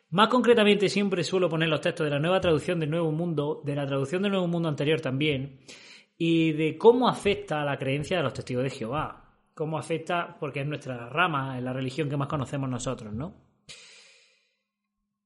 Más 0.10 0.30
concretamente, 0.30 0.90
siempre 0.90 1.24
suelo 1.24 1.50
poner 1.50 1.70
los 1.70 1.82
textos 1.82 2.06
de 2.06 2.12
la 2.12 2.20
nueva 2.20 2.40
traducción 2.40 2.80
del 2.80 2.90
Nuevo 2.90 3.12
Mundo, 3.12 3.62
de 3.64 3.76
la 3.76 3.86
traducción 3.86 4.22
del 4.22 4.32
Nuevo 4.32 4.48
Mundo 4.48 4.70
anterior 4.70 5.02
también, 5.02 5.60
y 6.18 6.54
de 6.54 6.78
cómo 6.78 7.10
afecta 7.10 7.62
a 7.62 7.66
la 7.66 7.78
creencia 7.78 8.18
de 8.18 8.24
los 8.24 8.34
testigos 8.34 8.64
de 8.64 8.70
Jehová. 8.70 9.25
Cómo 9.56 9.80
afecta, 9.80 10.38
porque 10.40 10.62
es 10.62 10.68
nuestra 10.68 11.10
rama, 11.10 11.58
es 11.58 11.64
la 11.64 11.74
religión 11.74 12.10
que 12.10 12.18
más 12.18 12.28
conocemos 12.28 12.70
nosotros, 12.70 13.12
¿no? 13.12 13.34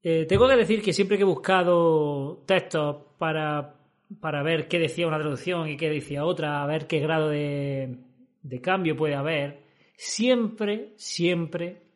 Eh, 0.02 0.26
tengo 0.26 0.48
que 0.48 0.56
decir 0.56 0.82
que 0.82 0.94
siempre 0.94 1.18
que 1.18 1.24
he 1.24 1.26
buscado 1.26 2.44
textos 2.46 2.96
para, 3.18 3.76
para 4.22 4.44
ver 4.44 4.70
qué 4.70 4.80
decía 4.80 5.08
una 5.08 5.20
traducción 5.20 5.68
y 5.68 5.76
qué 5.76 5.90
decía 5.90 6.24
otra, 6.24 6.64
a 6.64 6.66
ver 6.66 6.88
qué 6.88 7.00
grado 7.00 7.28
de, 7.28 7.98
de 8.42 8.62
cambio 8.62 8.96
puede 8.96 9.16
haber, 9.16 9.64
siempre, 9.98 10.94
siempre 10.96 11.90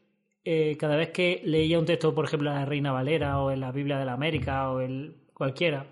eh, 0.44 0.76
cada 0.78 0.98
vez 0.98 1.12
que 1.12 1.42
leía 1.46 1.80
un 1.80 1.86
texto, 1.86 2.14
por 2.14 2.26
ejemplo, 2.26 2.50
en 2.50 2.58
la 2.58 2.66
Reina 2.66 2.92
Valera 2.92 3.40
o 3.40 3.52
en 3.52 3.62
la 3.62 3.72
Biblia 3.72 3.98
de 3.98 4.06
la 4.06 4.14
América 4.14 4.70
o 4.72 4.82
en 4.82 5.30
cualquiera, 5.34 5.88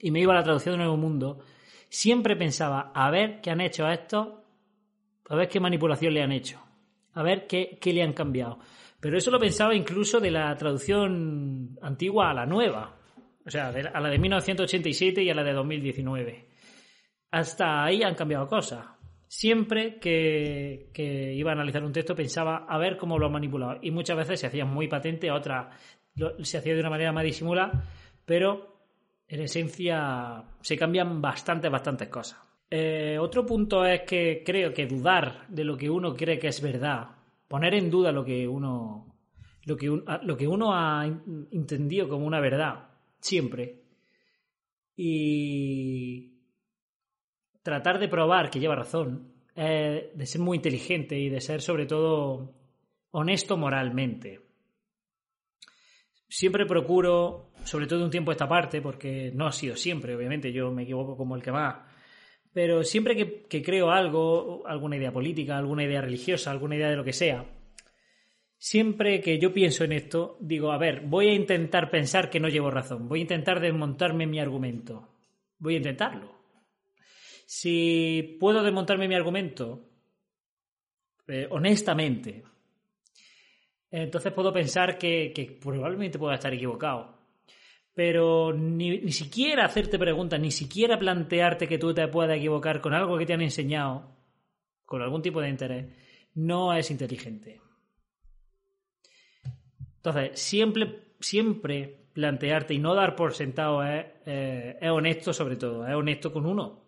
y 0.00 0.10
me 0.10 0.20
iba 0.20 0.32
a 0.32 0.36
la 0.36 0.42
traducción 0.42 0.74
de 0.74 0.78
Nuevo 0.78 0.96
Mundo, 0.96 1.38
siempre 1.88 2.34
pensaba, 2.34 2.90
a 2.92 3.10
ver 3.10 3.40
qué 3.40 3.50
han 3.50 3.60
hecho 3.60 3.86
a 3.86 3.94
esto, 3.94 4.44
a 5.28 5.36
ver 5.36 5.48
qué 5.48 5.60
manipulación 5.60 6.14
le 6.14 6.22
han 6.22 6.32
hecho, 6.32 6.60
a 7.14 7.22
ver 7.22 7.46
qué, 7.46 7.78
qué 7.80 7.92
le 7.92 8.02
han 8.02 8.12
cambiado. 8.12 8.58
Pero 9.00 9.16
eso 9.16 9.30
lo 9.30 9.38
pensaba 9.38 9.74
incluso 9.74 10.18
de 10.18 10.30
la 10.30 10.56
traducción 10.56 11.78
antigua 11.82 12.30
a 12.30 12.34
la 12.34 12.46
nueva, 12.46 12.96
o 13.46 13.50
sea, 13.50 13.68
a 13.68 14.00
la 14.00 14.08
de 14.08 14.18
1987 14.18 15.22
y 15.22 15.30
a 15.30 15.34
la 15.34 15.44
de 15.44 15.52
2019. 15.52 16.48
Hasta 17.30 17.84
ahí 17.84 18.02
han 18.02 18.14
cambiado 18.14 18.48
cosas 18.48 18.84
siempre 19.28 19.98
que, 20.00 21.34
iba 21.36 21.50
a 21.50 21.54
analizar 21.54 21.84
un 21.84 21.92
texto 21.92 22.16
pensaba 22.16 22.66
a 22.68 22.78
ver 22.78 22.96
cómo 22.96 23.18
lo 23.18 23.26
han 23.26 23.32
manipulado. 23.32 23.78
Y 23.82 23.90
muchas 23.90 24.16
veces 24.16 24.40
se 24.40 24.46
hacía 24.46 24.64
muy 24.64 24.88
patente, 24.88 25.30
otras 25.30 25.68
se 26.42 26.58
hacía 26.58 26.74
de 26.74 26.80
una 26.80 26.90
manera 26.90 27.12
más 27.12 27.24
disimulada, 27.24 27.84
pero 28.24 28.78
en 29.28 29.42
esencia 29.42 30.42
se 30.60 30.76
cambian 30.76 31.20
bastantes, 31.20 31.70
bastantes 31.70 32.08
cosas. 32.08 32.40
Eh, 32.70 33.16
otro 33.18 33.46
punto 33.46 33.84
es 33.86 34.02
que 34.02 34.42
creo 34.44 34.74
que 34.74 34.86
dudar 34.86 35.46
de 35.48 35.64
lo 35.64 35.76
que 35.76 35.88
uno 35.88 36.14
cree 36.14 36.38
que 36.38 36.48
es 36.48 36.60
verdad, 36.60 37.08
poner 37.46 37.74
en 37.74 37.90
duda 37.90 38.12
lo 38.12 38.24
que 38.24 38.46
uno, 38.46 39.14
lo 39.64 40.36
que, 40.36 40.46
uno 40.46 40.74
ha 40.74 41.06
entendido 41.06 42.08
como 42.08 42.26
una 42.26 42.40
verdad, 42.40 42.90
siempre, 43.20 43.84
y 44.96 46.34
tratar 47.62 47.98
de 47.98 48.08
probar 48.08 48.50
que 48.50 48.60
lleva 48.60 48.74
razón, 48.74 49.32
eh, 49.54 50.12
de 50.14 50.26
ser 50.26 50.40
muy 50.42 50.56
inteligente 50.56 51.18
y 51.18 51.30
de 51.30 51.40
ser 51.40 51.62
sobre 51.62 51.86
todo 51.86 52.54
honesto 53.12 53.56
moralmente. 53.56 54.40
Siempre 56.28 56.66
procuro, 56.66 57.52
sobre 57.64 57.86
todo 57.86 58.04
un 58.04 58.10
tiempo 58.10 58.32
esta 58.32 58.46
parte, 58.46 58.82
porque 58.82 59.32
no 59.34 59.46
ha 59.46 59.52
sido 59.52 59.74
siempre, 59.76 60.14
obviamente, 60.14 60.52
yo 60.52 60.70
me 60.70 60.82
equivoco 60.82 61.16
como 61.16 61.34
el 61.34 61.42
que 61.42 61.50
va, 61.50 61.87
pero 62.58 62.82
siempre 62.82 63.14
que, 63.14 63.44
que 63.44 63.62
creo 63.62 63.92
algo, 63.92 64.66
alguna 64.66 64.96
idea 64.96 65.12
política, 65.12 65.56
alguna 65.56 65.84
idea 65.84 66.00
religiosa, 66.00 66.50
alguna 66.50 66.74
idea 66.74 66.90
de 66.90 66.96
lo 66.96 67.04
que 67.04 67.12
sea, 67.12 67.44
siempre 68.56 69.20
que 69.20 69.38
yo 69.38 69.54
pienso 69.54 69.84
en 69.84 69.92
esto, 69.92 70.36
digo, 70.40 70.72
a 70.72 70.76
ver, 70.76 71.02
voy 71.02 71.28
a 71.28 71.34
intentar 71.34 71.88
pensar 71.88 72.28
que 72.28 72.40
no 72.40 72.48
llevo 72.48 72.68
razón, 72.68 73.06
voy 73.06 73.20
a 73.20 73.22
intentar 73.22 73.60
desmontarme 73.60 74.26
mi 74.26 74.40
argumento, 74.40 75.08
voy 75.60 75.74
a 75.74 75.76
intentarlo. 75.76 76.34
Si 77.46 78.36
puedo 78.40 78.64
desmontarme 78.64 79.06
mi 79.06 79.14
argumento 79.14 79.84
eh, 81.28 81.46
honestamente, 81.52 82.42
entonces 83.88 84.32
puedo 84.32 84.52
pensar 84.52 84.98
que, 84.98 85.60
probablemente 85.62 86.18
pueda 86.18 86.34
estar 86.34 86.52
equivocado. 86.52 87.17
Pero 87.98 88.52
ni, 88.52 89.00
ni, 89.00 89.10
siquiera 89.10 89.64
hacerte 89.64 89.98
preguntas, 89.98 90.38
ni 90.38 90.52
siquiera 90.52 91.00
plantearte 91.00 91.66
que 91.66 91.78
tú 91.78 91.92
te 91.92 92.06
puedas 92.06 92.36
equivocar 92.36 92.80
con 92.80 92.94
algo 92.94 93.18
que 93.18 93.26
te 93.26 93.32
han 93.32 93.40
enseñado, 93.40 94.14
con 94.84 95.02
algún 95.02 95.20
tipo 95.20 95.40
de 95.40 95.48
interés, 95.48 95.86
no 96.34 96.72
es 96.72 96.92
inteligente. 96.92 97.60
Entonces, 99.96 100.38
siempre, 100.38 101.08
siempre 101.18 102.06
plantearte 102.12 102.72
y 102.72 102.78
no 102.78 102.94
dar 102.94 103.16
por 103.16 103.34
sentado 103.34 103.82
es, 103.82 104.06
eh, 104.26 104.78
es 104.80 104.90
honesto 104.90 105.32
sobre 105.32 105.56
todo, 105.56 105.84
es 105.84 105.94
honesto 105.94 106.32
con 106.32 106.46
uno. 106.46 106.84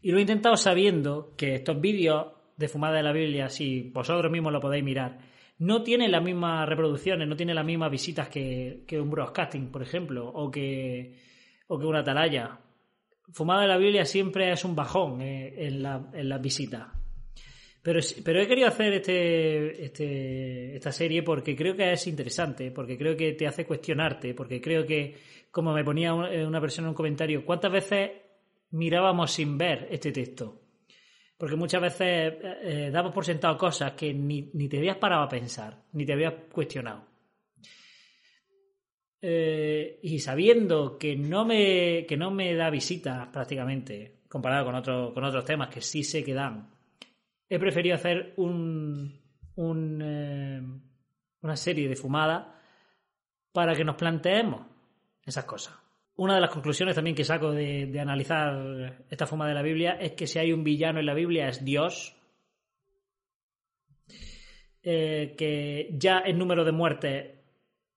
Y 0.00 0.12
lo 0.12 0.18
he 0.18 0.20
intentado 0.20 0.56
sabiendo 0.56 1.34
que 1.36 1.56
estos 1.56 1.80
vídeos 1.80 2.28
de 2.56 2.68
fumada 2.68 2.98
de 2.98 3.02
la 3.02 3.12
Biblia, 3.12 3.48
si 3.48 3.90
vosotros 3.92 4.30
mismos 4.30 4.52
lo 4.52 4.60
podéis 4.60 4.84
mirar, 4.84 5.18
no 5.58 5.82
tienen 5.82 6.10
las 6.10 6.22
mismas 6.22 6.68
reproducciones, 6.68 7.26
no 7.26 7.36
tienen 7.36 7.56
las 7.56 7.64
mismas 7.64 7.90
visitas 7.90 8.28
que, 8.28 8.84
un 8.92 9.10
broadcasting, 9.10 9.70
por 9.70 9.82
ejemplo, 9.82 10.28
o 10.28 10.50
que, 10.50 11.14
o 11.68 11.78
que 11.78 11.86
una 11.86 12.00
atalaya. 12.00 12.58
Fumada 13.32 13.62
de 13.62 13.68
la 13.68 13.76
Biblia 13.76 14.04
siempre 14.04 14.52
es 14.52 14.64
un 14.64 14.76
bajón 14.76 15.20
eh, 15.20 15.66
en, 15.66 15.82
la, 15.82 16.10
en 16.12 16.28
las 16.28 16.40
visitas. 16.40 16.86
Pero, 17.82 18.00
pero, 18.24 18.40
he 18.40 18.46
querido 18.48 18.68
hacer 18.68 18.92
este, 18.94 19.84
este, 19.84 20.76
esta 20.76 20.90
serie 20.90 21.22
porque 21.22 21.54
creo 21.54 21.76
que 21.76 21.92
es 21.92 22.06
interesante, 22.06 22.70
porque 22.72 22.98
creo 22.98 23.16
que 23.16 23.32
te 23.32 23.46
hace 23.46 23.64
cuestionarte, 23.64 24.34
porque 24.34 24.60
creo 24.60 24.84
que, 24.84 25.16
como 25.50 25.72
me 25.72 25.84
ponía 25.84 26.12
una 26.12 26.60
persona 26.60 26.86
en 26.86 26.90
un 26.90 26.94
comentario, 26.94 27.44
¿cuántas 27.44 27.70
veces 27.72 28.10
mirábamos 28.70 29.32
sin 29.32 29.58
ver 29.58 29.88
este 29.90 30.12
texto. 30.12 30.60
Porque 31.36 31.56
muchas 31.56 31.82
veces 31.82 32.00
eh, 32.00 32.58
eh, 32.62 32.90
damos 32.90 33.12
por 33.12 33.24
sentado 33.24 33.56
cosas 33.58 33.92
que 33.92 34.12
ni, 34.14 34.42
te 34.68 34.78
habías 34.78 34.96
parado 34.96 35.22
a 35.22 35.28
pensar, 35.28 35.82
ni 35.92 36.06
te 36.06 36.12
habías 36.12 36.34
cuestionado. 36.50 37.04
Eh, 39.20 39.98
y 40.02 40.18
sabiendo 40.18 40.98
que 40.98 41.16
no 41.16 41.44
me, 41.44 42.06
que 42.06 42.16
no 42.16 42.30
me 42.30 42.54
da 42.54 42.70
visitas 42.70 43.28
prácticamente, 43.28 44.20
comparado 44.28 44.66
con, 44.66 44.74
otro, 44.74 45.12
con 45.12 45.24
otros 45.24 45.44
temas 45.44 45.68
que 45.68 45.80
sí 45.80 46.04
sé 46.04 46.24
que 46.24 46.34
dan, 46.34 46.70
he 47.48 47.58
preferido 47.58 47.96
hacer 47.96 48.34
un, 48.36 49.20
un 49.56 50.82
una 51.46 51.56
serie 51.56 51.88
de 51.88 51.96
fumada 51.96 52.60
para 53.52 53.74
que 53.74 53.84
nos 53.84 53.96
planteemos 53.96 54.66
esas 55.24 55.44
cosas. 55.44 55.74
Una 56.16 56.34
de 56.34 56.40
las 56.40 56.50
conclusiones 56.50 56.94
también 56.94 57.14
que 57.14 57.24
saco 57.24 57.52
de, 57.52 57.94
analizar 58.00 59.04
esta 59.10 59.26
forma 59.26 59.46
de 59.46 59.54
la 59.54 59.62
Biblia 59.62 59.98
es 60.00 60.12
que 60.12 60.26
si 60.26 60.38
hay 60.38 60.50
un 60.52 60.64
villano 60.64 60.98
en 60.98 61.06
la 61.06 61.14
Biblia 61.14 61.48
es 61.48 61.62
Dios. 61.64 62.14
Eh, 64.82 65.34
que 65.36 65.90
ya 65.98 66.18
el 66.18 66.38
número 66.38 66.64
de 66.64 66.70
muertes 66.70 67.34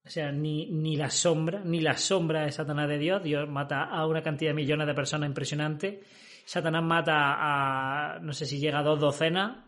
O 0.03 0.09
sea, 0.09 0.31
ni, 0.31 0.71
ni 0.71 0.97
la 0.97 1.11
sombra, 1.11 1.61
ni 1.63 1.81
la 1.81 1.95
sombra 1.95 2.43
de 2.43 2.51
Satanás 2.51 2.89
de 2.89 2.97
Dios. 2.97 3.23
Dios 3.23 3.47
mata 3.47 3.83
a 3.83 4.05
una 4.05 4.21
cantidad 4.21 4.49
de 4.51 4.55
millones 4.55 4.87
de 4.87 4.93
personas 4.93 5.29
impresionante. 5.29 6.01
Satanás 6.45 6.83
mata 6.83 7.13
a, 7.15 8.19
no 8.19 8.33
sé 8.33 8.45
si 8.45 8.59
llega 8.59 8.79
a 8.79 8.83
dos 8.83 8.99
docenas, 8.99 9.63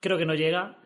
creo 0.00 0.18
que 0.18 0.26
no 0.26 0.34
llega. 0.34 0.76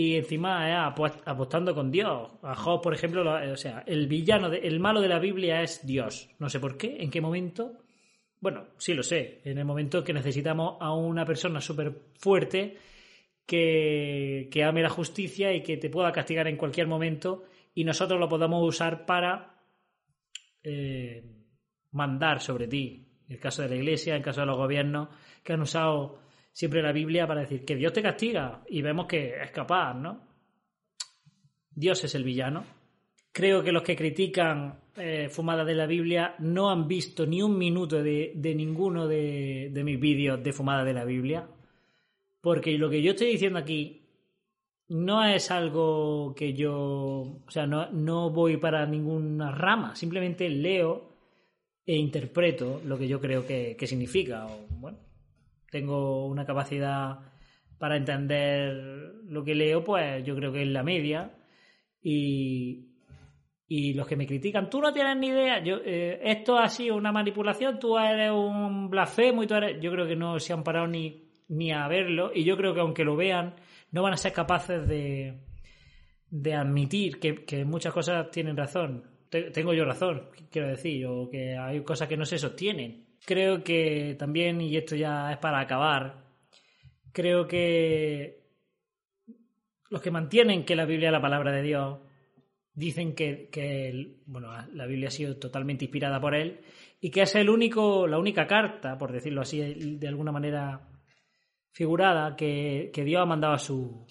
Y 0.00 0.14
encima 0.14 0.86
apostando 0.86 1.74
con 1.74 1.90
Dios. 1.90 2.30
A 2.42 2.54
Job, 2.54 2.80
por 2.80 2.94
ejemplo, 2.94 3.28
o 3.52 3.56
sea, 3.56 3.82
el 3.84 4.06
villano, 4.06 4.46
el 4.46 4.78
malo 4.78 5.00
de 5.00 5.08
la 5.08 5.18
Biblia 5.18 5.60
es 5.60 5.84
Dios. 5.84 6.30
No 6.38 6.48
sé 6.48 6.60
por 6.60 6.76
qué, 6.76 6.98
en 7.00 7.10
qué 7.10 7.20
momento. 7.20 7.72
Bueno, 8.38 8.68
sí 8.76 8.94
lo 8.94 9.02
sé. 9.02 9.40
En 9.44 9.58
el 9.58 9.64
momento 9.64 10.04
que 10.04 10.12
necesitamos 10.12 10.76
a 10.78 10.94
una 10.94 11.24
persona 11.24 11.60
súper 11.60 11.92
fuerte 12.16 12.76
que, 13.44 14.48
que 14.52 14.62
ame 14.62 14.82
la 14.82 14.88
justicia 14.88 15.52
y 15.52 15.64
que 15.64 15.78
te 15.78 15.90
pueda 15.90 16.12
castigar 16.12 16.46
en 16.46 16.58
cualquier 16.58 16.86
momento 16.86 17.46
y 17.74 17.82
nosotros 17.82 18.20
lo 18.20 18.28
podamos 18.28 18.64
usar 18.64 19.04
para 19.04 19.60
eh, 20.62 21.24
mandar 21.90 22.40
sobre 22.40 22.68
ti. 22.68 23.04
En 23.26 23.32
el 23.32 23.40
caso 23.40 23.62
de 23.62 23.70
la 23.70 23.74
Iglesia, 23.74 24.12
en 24.12 24.18
el 24.18 24.24
caso 24.24 24.42
de 24.42 24.46
los 24.46 24.58
gobiernos, 24.58 25.08
que 25.42 25.54
han 25.54 25.60
usado 25.60 26.20
siempre 26.58 26.82
la 26.82 26.90
Biblia 26.90 27.24
para 27.24 27.42
decir 27.42 27.64
que 27.64 27.76
Dios 27.76 27.92
te 27.92 28.02
castiga 28.02 28.64
y 28.68 28.82
vemos 28.82 29.06
que 29.06 29.40
es 29.40 29.52
capaz, 29.52 29.94
¿no? 29.94 30.26
Dios 31.70 32.02
es 32.02 32.16
el 32.16 32.24
villano. 32.24 32.64
Creo 33.30 33.62
que 33.62 33.70
los 33.70 33.84
que 33.84 33.94
critican 33.94 34.80
eh, 34.96 35.28
fumada 35.30 35.64
de 35.64 35.76
la 35.76 35.86
Biblia 35.86 36.34
no 36.40 36.68
han 36.68 36.88
visto 36.88 37.24
ni 37.26 37.42
un 37.42 37.56
minuto 37.56 38.02
de, 38.02 38.32
ninguno 38.56 39.06
de, 39.06 39.70
de 39.72 39.84
mis 39.84 40.00
vídeos 40.00 40.42
de 40.42 40.52
fumada 40.52 40.82
de 40.82 40.94
la 40.94 41.04
Biblia. 41.04 41.48
Porque 42.40 42.76
lo 42.76 42.90
que 42.90 43.02
yo 43.02 43.12
estoy 43.12 43.28
diciendo 43.28 43.60
aquí 43.60 44.08
no 44.88 45.24
es 45.24 45.52
algo 45.52 46.34
que 46.34 46.54
yo, 46.54 46.72
o 47.46 47.50
sea, 47.50 47.68
no, 47.68 47.88
no 47.92 48.30
voy 48.30 48.56
para 48.56 48.84
ninguna 48.84 49.52
rama, 49.52 49.94
simplemente 49.94 50.48
leo 50.48 51.12
e 51.86 51.94
interpreto 51.94 52.80
lo 52.84 52.98
que 52.98 53.06
yo 53.06 53.20
creo 53.20 53.46
que, 53.46 53.76
significa. 53.86 54.46
O, 54.46 54.66
bueno, 54.70 54.98
tengo 55.70 56.26
una 56.26 56.44
capacidad 56.44 57.18
para 57.78 57.96
entender 57.96 58.74
lo 59.24 59.44
que 59.44 59.54
leo, 59.54 59.84
pues 59.84 60.24
yo 60.24 60.34
creo 60.34 60.52
que 60.52 60.62
es 60.62 60.68
la 60.68 60.82
media. 60.82 61.32
Y, 62.02 62.88
y 63.66 63.94
los 63.94 64.06
que 64.06 64.16
me 64.16 64.26
critican, 64.26 64.70
tú 64.70 64.80
no 64.80 64.92
tienes 64.92 65.16
ni 65.16 65.28
idea, 65.28 65.62
yo, 65.62 65.76
eh, 65.84 66.20
esto 66.22 66.58
ha 66.58 66.68
sido 66.68 66.96
una 66.96 67.12
manipulación, 67.12 67.78
tú 67.78 67.98
eres 67.98 68.30
un 68.30 68.88
blasfemo 68.88 69.42
y 69.42 69.46
tú 69.46 69.54
eres... 69.54 69.80
Yo 69.80 69.90
creo 69.92 70.06
que 70.06 70.16
no 70.16 70.38
se 70.38 70.52
han 70.52 70.64
parado 70.64 70.86
ni, 70.86 71.28
ni 71.48 71.72
a 71.72 71.86
verlo 71.88 72.30
y 72.34 72.44
yo 72.44 72.56
creo 72.56 72.74
que 72.74 72.80
aunque 72.80 73.04
lo 73.04 73.16
vean 73.16 73.54
no 73.90 74.02
van 74.02 74.12
a 74.12 74.18
ser 74.18 74.32
capaces 74.32 74.86
de, 74.86 75.40
de 76.30 76.54
admitir 76.54 77.18
que, 77.18 77.64
muchas 77.64 77.92
cosas 77.92 78.30
tienen 78.30 78.56
razón. 78.56 79.04
Tengo 79.30 79.74
yo 79.74 79.84
razón, 79.84 80.28
quiero 80.50 80.68
decir, 80.68 81.06
o 81.06 81.28
que 81.28 81.56
hay 81.56 81.82
cosas 81.82 82.08
que 82.08 82.16
no 82.16 82.24
se 82.24 82.38
sostienen. 82.38 83.06
Creo 83.24 83.62
que 83.62 84.16
también, 84.18 84.60
y 84.60 84.76
esto 84.76 84.96
ya 84.96 85.30
es 85.32 85.38
para 85.38 85.60
acabar, 85.60 86.24
creo 87.12 87.46
que 87.46 88.38
los 89.90 90.00
que 90.02 90.10
mantienen 90.10 90.64
que 90.64 90.76
la 90.76 90.84
Biblia 90.84 91.08
es 91.08 91.12
la 91.12 91.20
palabra 91.20 91.52
de 91.52 91.62
Dios 91.62 91.98
dicen 92.74 93.14
que, 93.14 94.20
bueno, 94.26 94.52
la 94.72 94.86
Biblia 94.86 95.08
ha 95.08 95.10
sido 95.10 95.36
totalmente 95.36 95.84
inspirada 95.84 96.20
por 96.20 96.34
él 96.34 96.60
y 97.00 97.10
que 97.10 97.22
es 97.22 97.34
el 97.34 97.50
único, 97.50 98.06
la 98.06 98.18
única 98.18 98.46
carta, 98.46 98.96
por 98.96 99.10
decirlo 99.10 99.40
así 99.40 99.96
de 99.98 100.08
alguna 100.08 100.30
manera 100.30 100.88
figurada 101.72 102.36
que, 102.36 102.92
Dios 102.94 103.20
ha 103.20 103.26
mandado 103.26 103.54
a 103.54 103.58
su, 103.58 104.06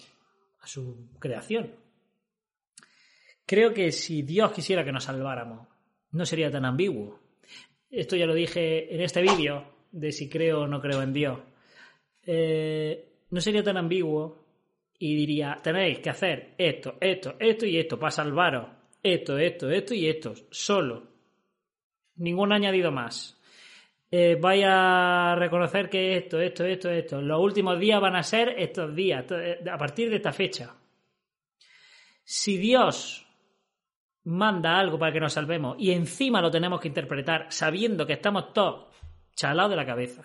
a 0.60 0.66
su 0.66 1.08
creación. 1.18 1.70
Creo 3.48 3.72
que 3.72 3.92
si 3.92 4.20
Dios 4.20 4.52
quisiera 4.52 4.84
que 4.84 4.92
nos 4.92 5.04
salváramos, 5.04 5.66
no 6.12 6.26
sería 6.26 6.50
tan 6.50 6.66
ambiguo. 6.66 7.18
Esto 7.90 8.14
ya 8.14 8.26
lo 8.26 8.34
dije 8.34 8.94
en 8.94 9.00
este 9.00 9.22
vídeo 9.22 9.64
de 9.90 10.12
si 10.12 10.28
creo 10.28 10.60
o 10.60 10.66
no 10.66 10.82
creo 10.82 11.00
en 11.00 11.14
Dios. 11.14 11.38
Eh, 12.26 13.22
no 13.30 13.40
sería 13.40 13.62
tan 13.62 13.78
ambiguo 13.78 14.44
y 14.98 15.16
diría, 15.16 15.56
tenéis 15.62 16.00
que 16.00 16.10
hacer 16.10 16.56
esto, 16.58 16.98
esto, 17.00 17.36
esto 17.40 17.64
y 17.64 17.78
esto 17.78 17.98
para 17.98 18.10
salvaros. 18.10 18.68
Esto, 19.02 19.38
esto, 19.38 19.70
esto 19.70 19.94
y 19.94 20.08
esto, 20.08 20.34
solo. 20.50 21.04
Ningún 22.16 22.52
añadido 22.52 22.92
más 22.92 23.40
eh, 24.10 24.38
a 24.66 25.36
reconocer 25.38 25.88
que 25.88 26.18
esto, 26.18 26.38
esto, 26.38 26.66
esto, 26.66 26.90
esto, 26.90 27.22
los 27.22 27.40
últimos 27.40 27.80
días 27.80 27.98
van 27.98 28.16
a 28.16 28.22
ser 28.22 28.56
estos 28.58 28.94
días, 28.94 29.24
eh, 29.30 29.60
a 29.70 29.78
partir 29.78 30.10
de 30.10 30.16
esta 30.16 30.32
fecha. 30.32 30.74
Si 32.24 32.58
Dios 32.58 33.24
manda 34.28 34.78
algo 34.78 34.98
para 34.98 35.12
que 35.12 35.20
nos 35.20 35.32
salvemos 35.32 35.76
y 35.78 35.90
encima 35.90 36.42
lo 36.42 36.50
tenemos 36.50 36.80
que 36.80 36.88
interpretar 36.88 37.46
sabiendo 37.48 38.06
que 38.06 38.12
estamos 38.14 38.52
todos 38.52 38.86
chalados 39.34 39.70
de 39.70 39.76
la 39.76 39.86
cabeza, 39.86 40.22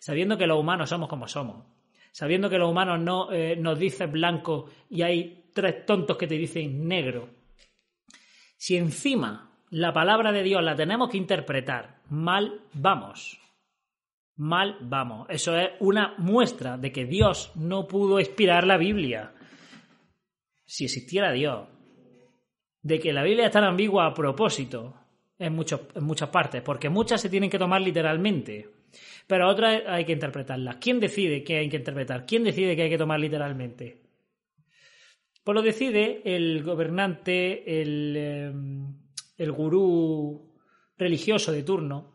sabiendo 0.00 0.36
que 0.36 0.46
los 0.46 0.58
humanos 0.58 0.90
somos 0.90 1.08
como 1.08 1.28
somos, 1.28 1.64
sabiendo 2.10 2.50
que 2.50 2.58
los 2.58 2.70
humanos 2.70 3.00
no 3.00 3.30
eh, 3.32 3.54
nos 3.56 3.78
dicen 3.78 4.10
blanco 4.10 4.70
y 4.90 5.02
hay 5.02 5.50
tres 5.54 5.86
tontos 5.86 6.16
que 6.16 6.26
te 6.26 6.36
dicen 6.36 6.88
negro, 6.88 7.28
si 8.56 8.76
encima 8.76 9.50
la 9.70 9.92
palabra 9.92 10.32
de 10.32 10.42
Dios 10.42 10.62
la 10.62 10.74
tenemos 10.74 11.10
que 11.10 11.18
interpretar 11.18 12.00
mal, 12.08 12.62
vamos. 12.72 13.40
Mal, 14.36 14.78
vamos. 14.80 15.26
Eso 15.30 15.56
es 15.56 15.70
una 15.78 16.14
muestra 16.18 16.76
de 16.76 16.90
que 16.90 17.04
Dios 17.04 17.52
no 17.54 17.86
pudo 17.86 18.18
inspirar 18.18 18.66
la 18.66 18.78
Biblia. 18.78 19.32
Si 20.64 20.86
existiera 20.86 21.30
Dios. 21.30 21.68
De 22.84 23.00
que 23.00 23.12
la 23.12 23.24
Biblia 23.24 23.46
es 23.46 23.50
tan 23.50 23.64
ambigua 23.64 24.06
a 24.06 24.14
propósito 24.14 24.94
en, 25.38 25.58
en 25.94 26.04
muchas 26.04 26.28
partes, 26.28 26.62
porque 26.62 26.88
muchas 26.88 27.20
se 27.20 27.30
tienen 27.30 27.50
que 27.50 27.58
tomar 27.58 27.80
literalmente, 27.80 28.68
pero 29.26 29.48
otras 29.48 29.82
hay 29.88 30.04
que 30.04 30.12
interpretarlas. 30.12 30.76
¿Quién 30.76 31.00
decide 31.00 31.42
qué 31.42 31.56
hay 31.58 31.68
que 31.68 31.78
interpretar? 31.78 32.26
¿Quién 32.26 32.44
decide 32.44 32.76
qué 32.76 32.82
hay 32.82 32.90
que 32.90 32.98
tomar 32.98 33.18
literalmente? 33.18 34.02
Pues 35.42 35.54
lo 35.54 35.62
decide 35.62 36.22
el 36.24 36.62
gobernante, 36.62 37.80
el, 37.80 38.16
em, 38.16 38.96
el 39.38 39.52
gurú 39.52 40.54
religioso 40.96 41.52
de 41.52 41.62
turno. 41.62 42.12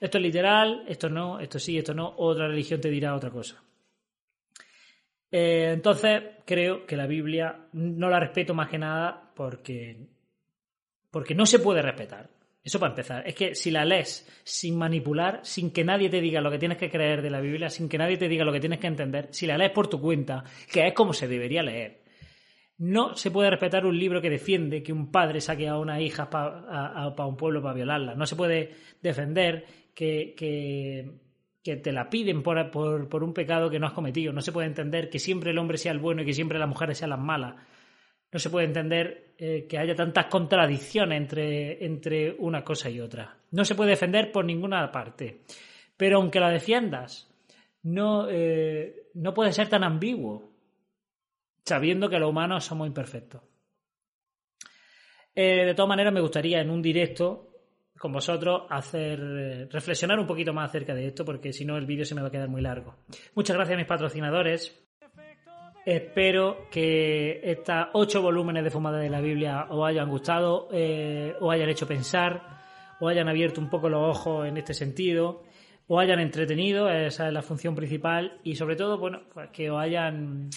Esto 0.00 0.18
es 0.18 0.22
literal, 0.22 0.84
esto 0.88 1.10
no, 1.10 1.40
esto 1.40 1.58
sí, 1.58 1.76
esto 1.76 1.92
no, 1.92 2.14
otra 2.16 2.48
religión 2.48 2.80
te 2.80 2.88
dirá 2.88 3.14
otra 3.14 3.30
cosa. 3.30 3.62
Eh, 5.30 5.70
entonces, 5.74 6.22
creo 6.44 6.86
que 6.86 6.96
la 6.96 7.06
Biblia 7.06 7.68
no 7.72 8.08
la 8.08 8.20
respeto 8.20 8.54
más 8.54 8.68
que 8.68 8.78
nada 8.78 9.32
porque, 9.34 10.08
porque 11.10 11.34
no 11.34 11.46
se 11.46 11.58
puede 11.58 11.82
respetar. 11.82 12.30
Eso 12.62 12.78
para 12.78 12.92
empezar. 12.92 13.26
Es 13.26 13.34
que 13.34 13.54
si 13.54 13.70
la 13.70 13.84
lees 13.84 14.28
sin 14.44 14.76
manipular, 14.76 15.40
sin 15.42 15.70
que 15.70 15.84
nadie 15.84 16.10
te 16.10 16.20
diga 16.20 16.40
lo 16.40 16.50
que 16.50 16.58
tienes 16.58 16.76
que 16.76 16.90
creer 16.90 17.22
de 17.22 17.30
la 17.30 17.40
Biblia, 17.40 17.70
sin 17.70 17.88
que 17.88 17.96
nadie 17.96 18.18
te 18.18 18.28
diga 18.28 18.44
lo 18.44 18.52
que 18.52 18.60
tienes 18.60 18.78
que 18.78 18.88
entender, 18.88 19.28
si 19.30 19.46
la 19.46 19.56
lees 19.56 19.70
por 19.70 19.88
tu 19.88 20.00
cuenta, 20.00 20.44
que 20.70 20.86
es 20.86 20.92
como 20.92 21.12
se 21.12 21.28
debería 21.28 21.62
leer, 21.62 22.02
no 22.78 23.16
se 23.16 23.30
puede 23.30 23.50
respetar 23.50 23.86
un 23.86 23.98
libro 23.98 24.20
que 24.20 24.30
defiende 24.30 24.82
que 24.82 24.92
un 24.92 25.10
padre 25.10 25.40
saque 25.40 25.66
a 25.66 25.78
una 25.78 26.00
hija 26.00 26.30
para 26.30 27.26
un 27.26 27.36
pueblo 27.36 27.60
para 27.60 27.74
violarla. 27.74 28.14
No 28.14 28.26
se 28.26 28.36
puede 28.36 28.74
defender 29.02 29.64
que, 29.94 30.34
que, 30.36 31.10
te 31.62 31.92
la 31.92 32.08
piden 32.08 32.42
por, 32.42 32.70
por, 32.70 33.22
un 33.22 33.34
pecado 33.34 33.70
que 33.70 33.78
no 33.78 33.86
has 33.86 33.92
cometido. 33.92 34.32
No 34.32 34.40
se 34.40 34.52
puede 34.52 34.68
entender 34.68 35.10
que 35.10 35.18
siempre 35.18 35.50
el 35.50 35.58
hombre 35.58 35.78
sea 35.78 35.92
el 35.92 35.98
bueno 35.98 36.22
y 36.22 36.24
que 36.24 36.32
siempre 36.32 36.58
las 36.58 36.68
mujeres 36.68 36.98
sean 36.98 37.10
las 37.10 37.18
malas. 37.18 37.54
No 38.30 38.38
se 38.38 38.50
puede 38.50 38.66
entender 38.66 39.34
eh, 39.38 39.66
que 39.68 39.78
haya 39.78 39.94
tantas 39.94 40.26
contradicciones 40.26 41.16
entre, 41.16 41.84
entre 41.84 42.32
una 42.38 42.62
cosa 42.62 42.90
y 42.90 43.00
otra. 43.00 43.36
No 43.50 43.64
se 43.64 43.74
puede 43.74 43.90
defender 43.90 44.32
por 44.32 44.44
ninguna 44.44 44.90
parte. 44.90 45.42
Pero 45.96 46.18
aunque 46.18 46.40
la 46.40 46.50
defiendas, 46.50 47.28
no, 47.82 48.28
eh, 48.30 49.08
no 49.14 49.34
puede 49.34 49.52
ser 49.52 49.68
tan 49.68 49.82
ambiguo 49.82 50.50
sabiendo 51.64 52.08
que 52.08 52.18
los 52.18 52.30
humanos 52.30 52.64
somos 52.64 52.86
imperfectos. 52.86 53.42
Eh, 55.34 55.66
de 55.66 55.74
todas 55.74 55.88
maneras, 55.88 56.12
me 56.12 56.20
gustaría 56.20 56.60
en 56.60 56.70
un 56.70 56.82
directo 56.82 57.47
con 57.98 58.12
vosotros 58.12 58.62
hacer 58.70 59.20
eh, 59.20 59.68
reflexionar 59.70 60.18
un 60.18 60.26
poquito 60.26 60.52
más 60.52 60.68
acerca 60.70 60.94
de 60.94 61.06
esto, 61.06 61.24
porque 61.24 61.52
si 61.52 61.64
no 61.64 61.76
el 61.76 61.86
vídeo 61.86 62.04
se 62.04 62.14
me 62.14 62.22
va 62.22 62.28
a 62.28 62.30
quedar 62.30 62.48
muy 62.48 62.62
largo. 62.62 62.96
Muchas 63.34 63.56
gracias 63.56 63.74
a 63.74 63.78
mis 63.78 63.86
patrocinadores. 63.86 64.84
Espero 65.84 66.68
que 66.70 67.40
estas 67.42 67.88
ocho 67.94 68.20
volúmenes 68.20 68.62
de 68.62 68.70
Fumada 68.70 68.98
de 68.98 69.08
la 69.08 69.20
Biblia 69.20 69.66
os 69.70 69.86
hayan 69.88 70.08
gustado, 70.10 70.68
eh, 70.70 71.34
os 71.40 71.52
hayan 71.52 71.70
hecho 71.70 71.86
pensar, 71.86 72.42
os 73.00 73.10
hayan 73.10 73.28
abierto 73.28 73.60
un 73.60 73.70
poco 73.70 73.88
los 73.88 74.16
ojos 74.16 74.46
en 74.46 74.58
este 74.58 74.74
sentido, 74.74 75.44
os 75.86 76.00
hayan 76.00 76.20
entretenido, 76.20 76.90
esa 76.90 77.28
es 77.28 77.32
la 77.32 77.40
función 77.40 77.74
principal, 77.74 78.38
y 78.44 78.54
sobre 78.56 78.76
todo, 78.76 78.98
bueno, 78.98 79.22
pues 79.32 79.48
que 79.50 79.70
os 79.70 79.80
hayan 79.80 80.50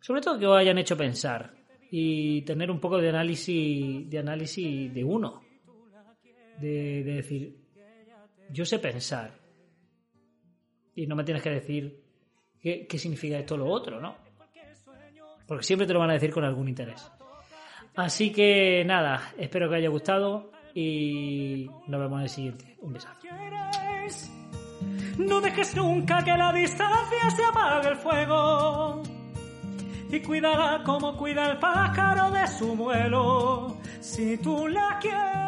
sobre 0.00 0.20
todo 0.20 0.38
que 0.38 0.46
os 0.46 0.56
hayan 0.56 0.78
hecho 0.78 0.96
pensar 0.96 1.52
y 1.90 2.42
tener 2.42 2.70
un 2.70 2.80
poco 2.80 2.98
de 2.98 3.08
análisis 3.08 4.08
de 4.08 4.18
análisis 4.18 4.92
de 4.92 5.04
uno. 5.04 5.47
De, 6.60 7.02
decir, 7.04 7.56
yo 8.50 8.64
sé 8.64 8.78
pensar. 8.78 9.38
Y 10.94 11.06
no 11.06 11.14
me 11.14 11.24
tienes 11.24 11.42
que 11.42 11.50
decir 11.50 12.02
qué, 12.60 12.86
significa 12.98 13.38
esto 13.38 13.54
o 13.54 13.58
lo 13.58 13.66
otro, 13.66 14.00
¿no? 14.00 14.16
Porque 15.46 15.64
siempre 15.64 15.86
te 15.86 15.92
lo 15.92 16.00
van 16.00 16.10
a 16.10 16.14
decir 16.14 16.32
con 16.32 16.44
algún 16.44 16.68
interés. 16.68 17.10
Así 17.96 18.30
que 18.32 18.84
nada, 18.84 19.32
espero 19.38 19.68
que 19.68 19.76
haya 19.76 19.88
gustado 19.88 20.52
y 20.74 21.68
nos 21.86 22.00
vemos 22.00 22.18
en 22.18 22.22
el 22.22 22.28
siguiente. 22.28 22.76
Un 22.80 22.92
besazo. 22.92 23.18
No 25.18 25.40
dejes 25.40 25.74
nunca 25.74 26.22
que 26.22 26.36
la 26.36 26.52
distancia 26.52 27.30
se 27.34 27.44
apague 27.44 27.88
el 27.88 27.96
fuego. 27.96 29.02
Y 30.10 30.20
cuídala 30.20 30.82
como 30.84 31.16
cuida 31.16 31.50
el 31.50 31.58
pájaro 31.58 32.30
de 32.30 32.46
su 32.46 32.76
vuelo. 32.76 33.76
Si 34.00 34.38
tú 34.38 34.68
la 34.68 34.98
quieres. 35.00 35.47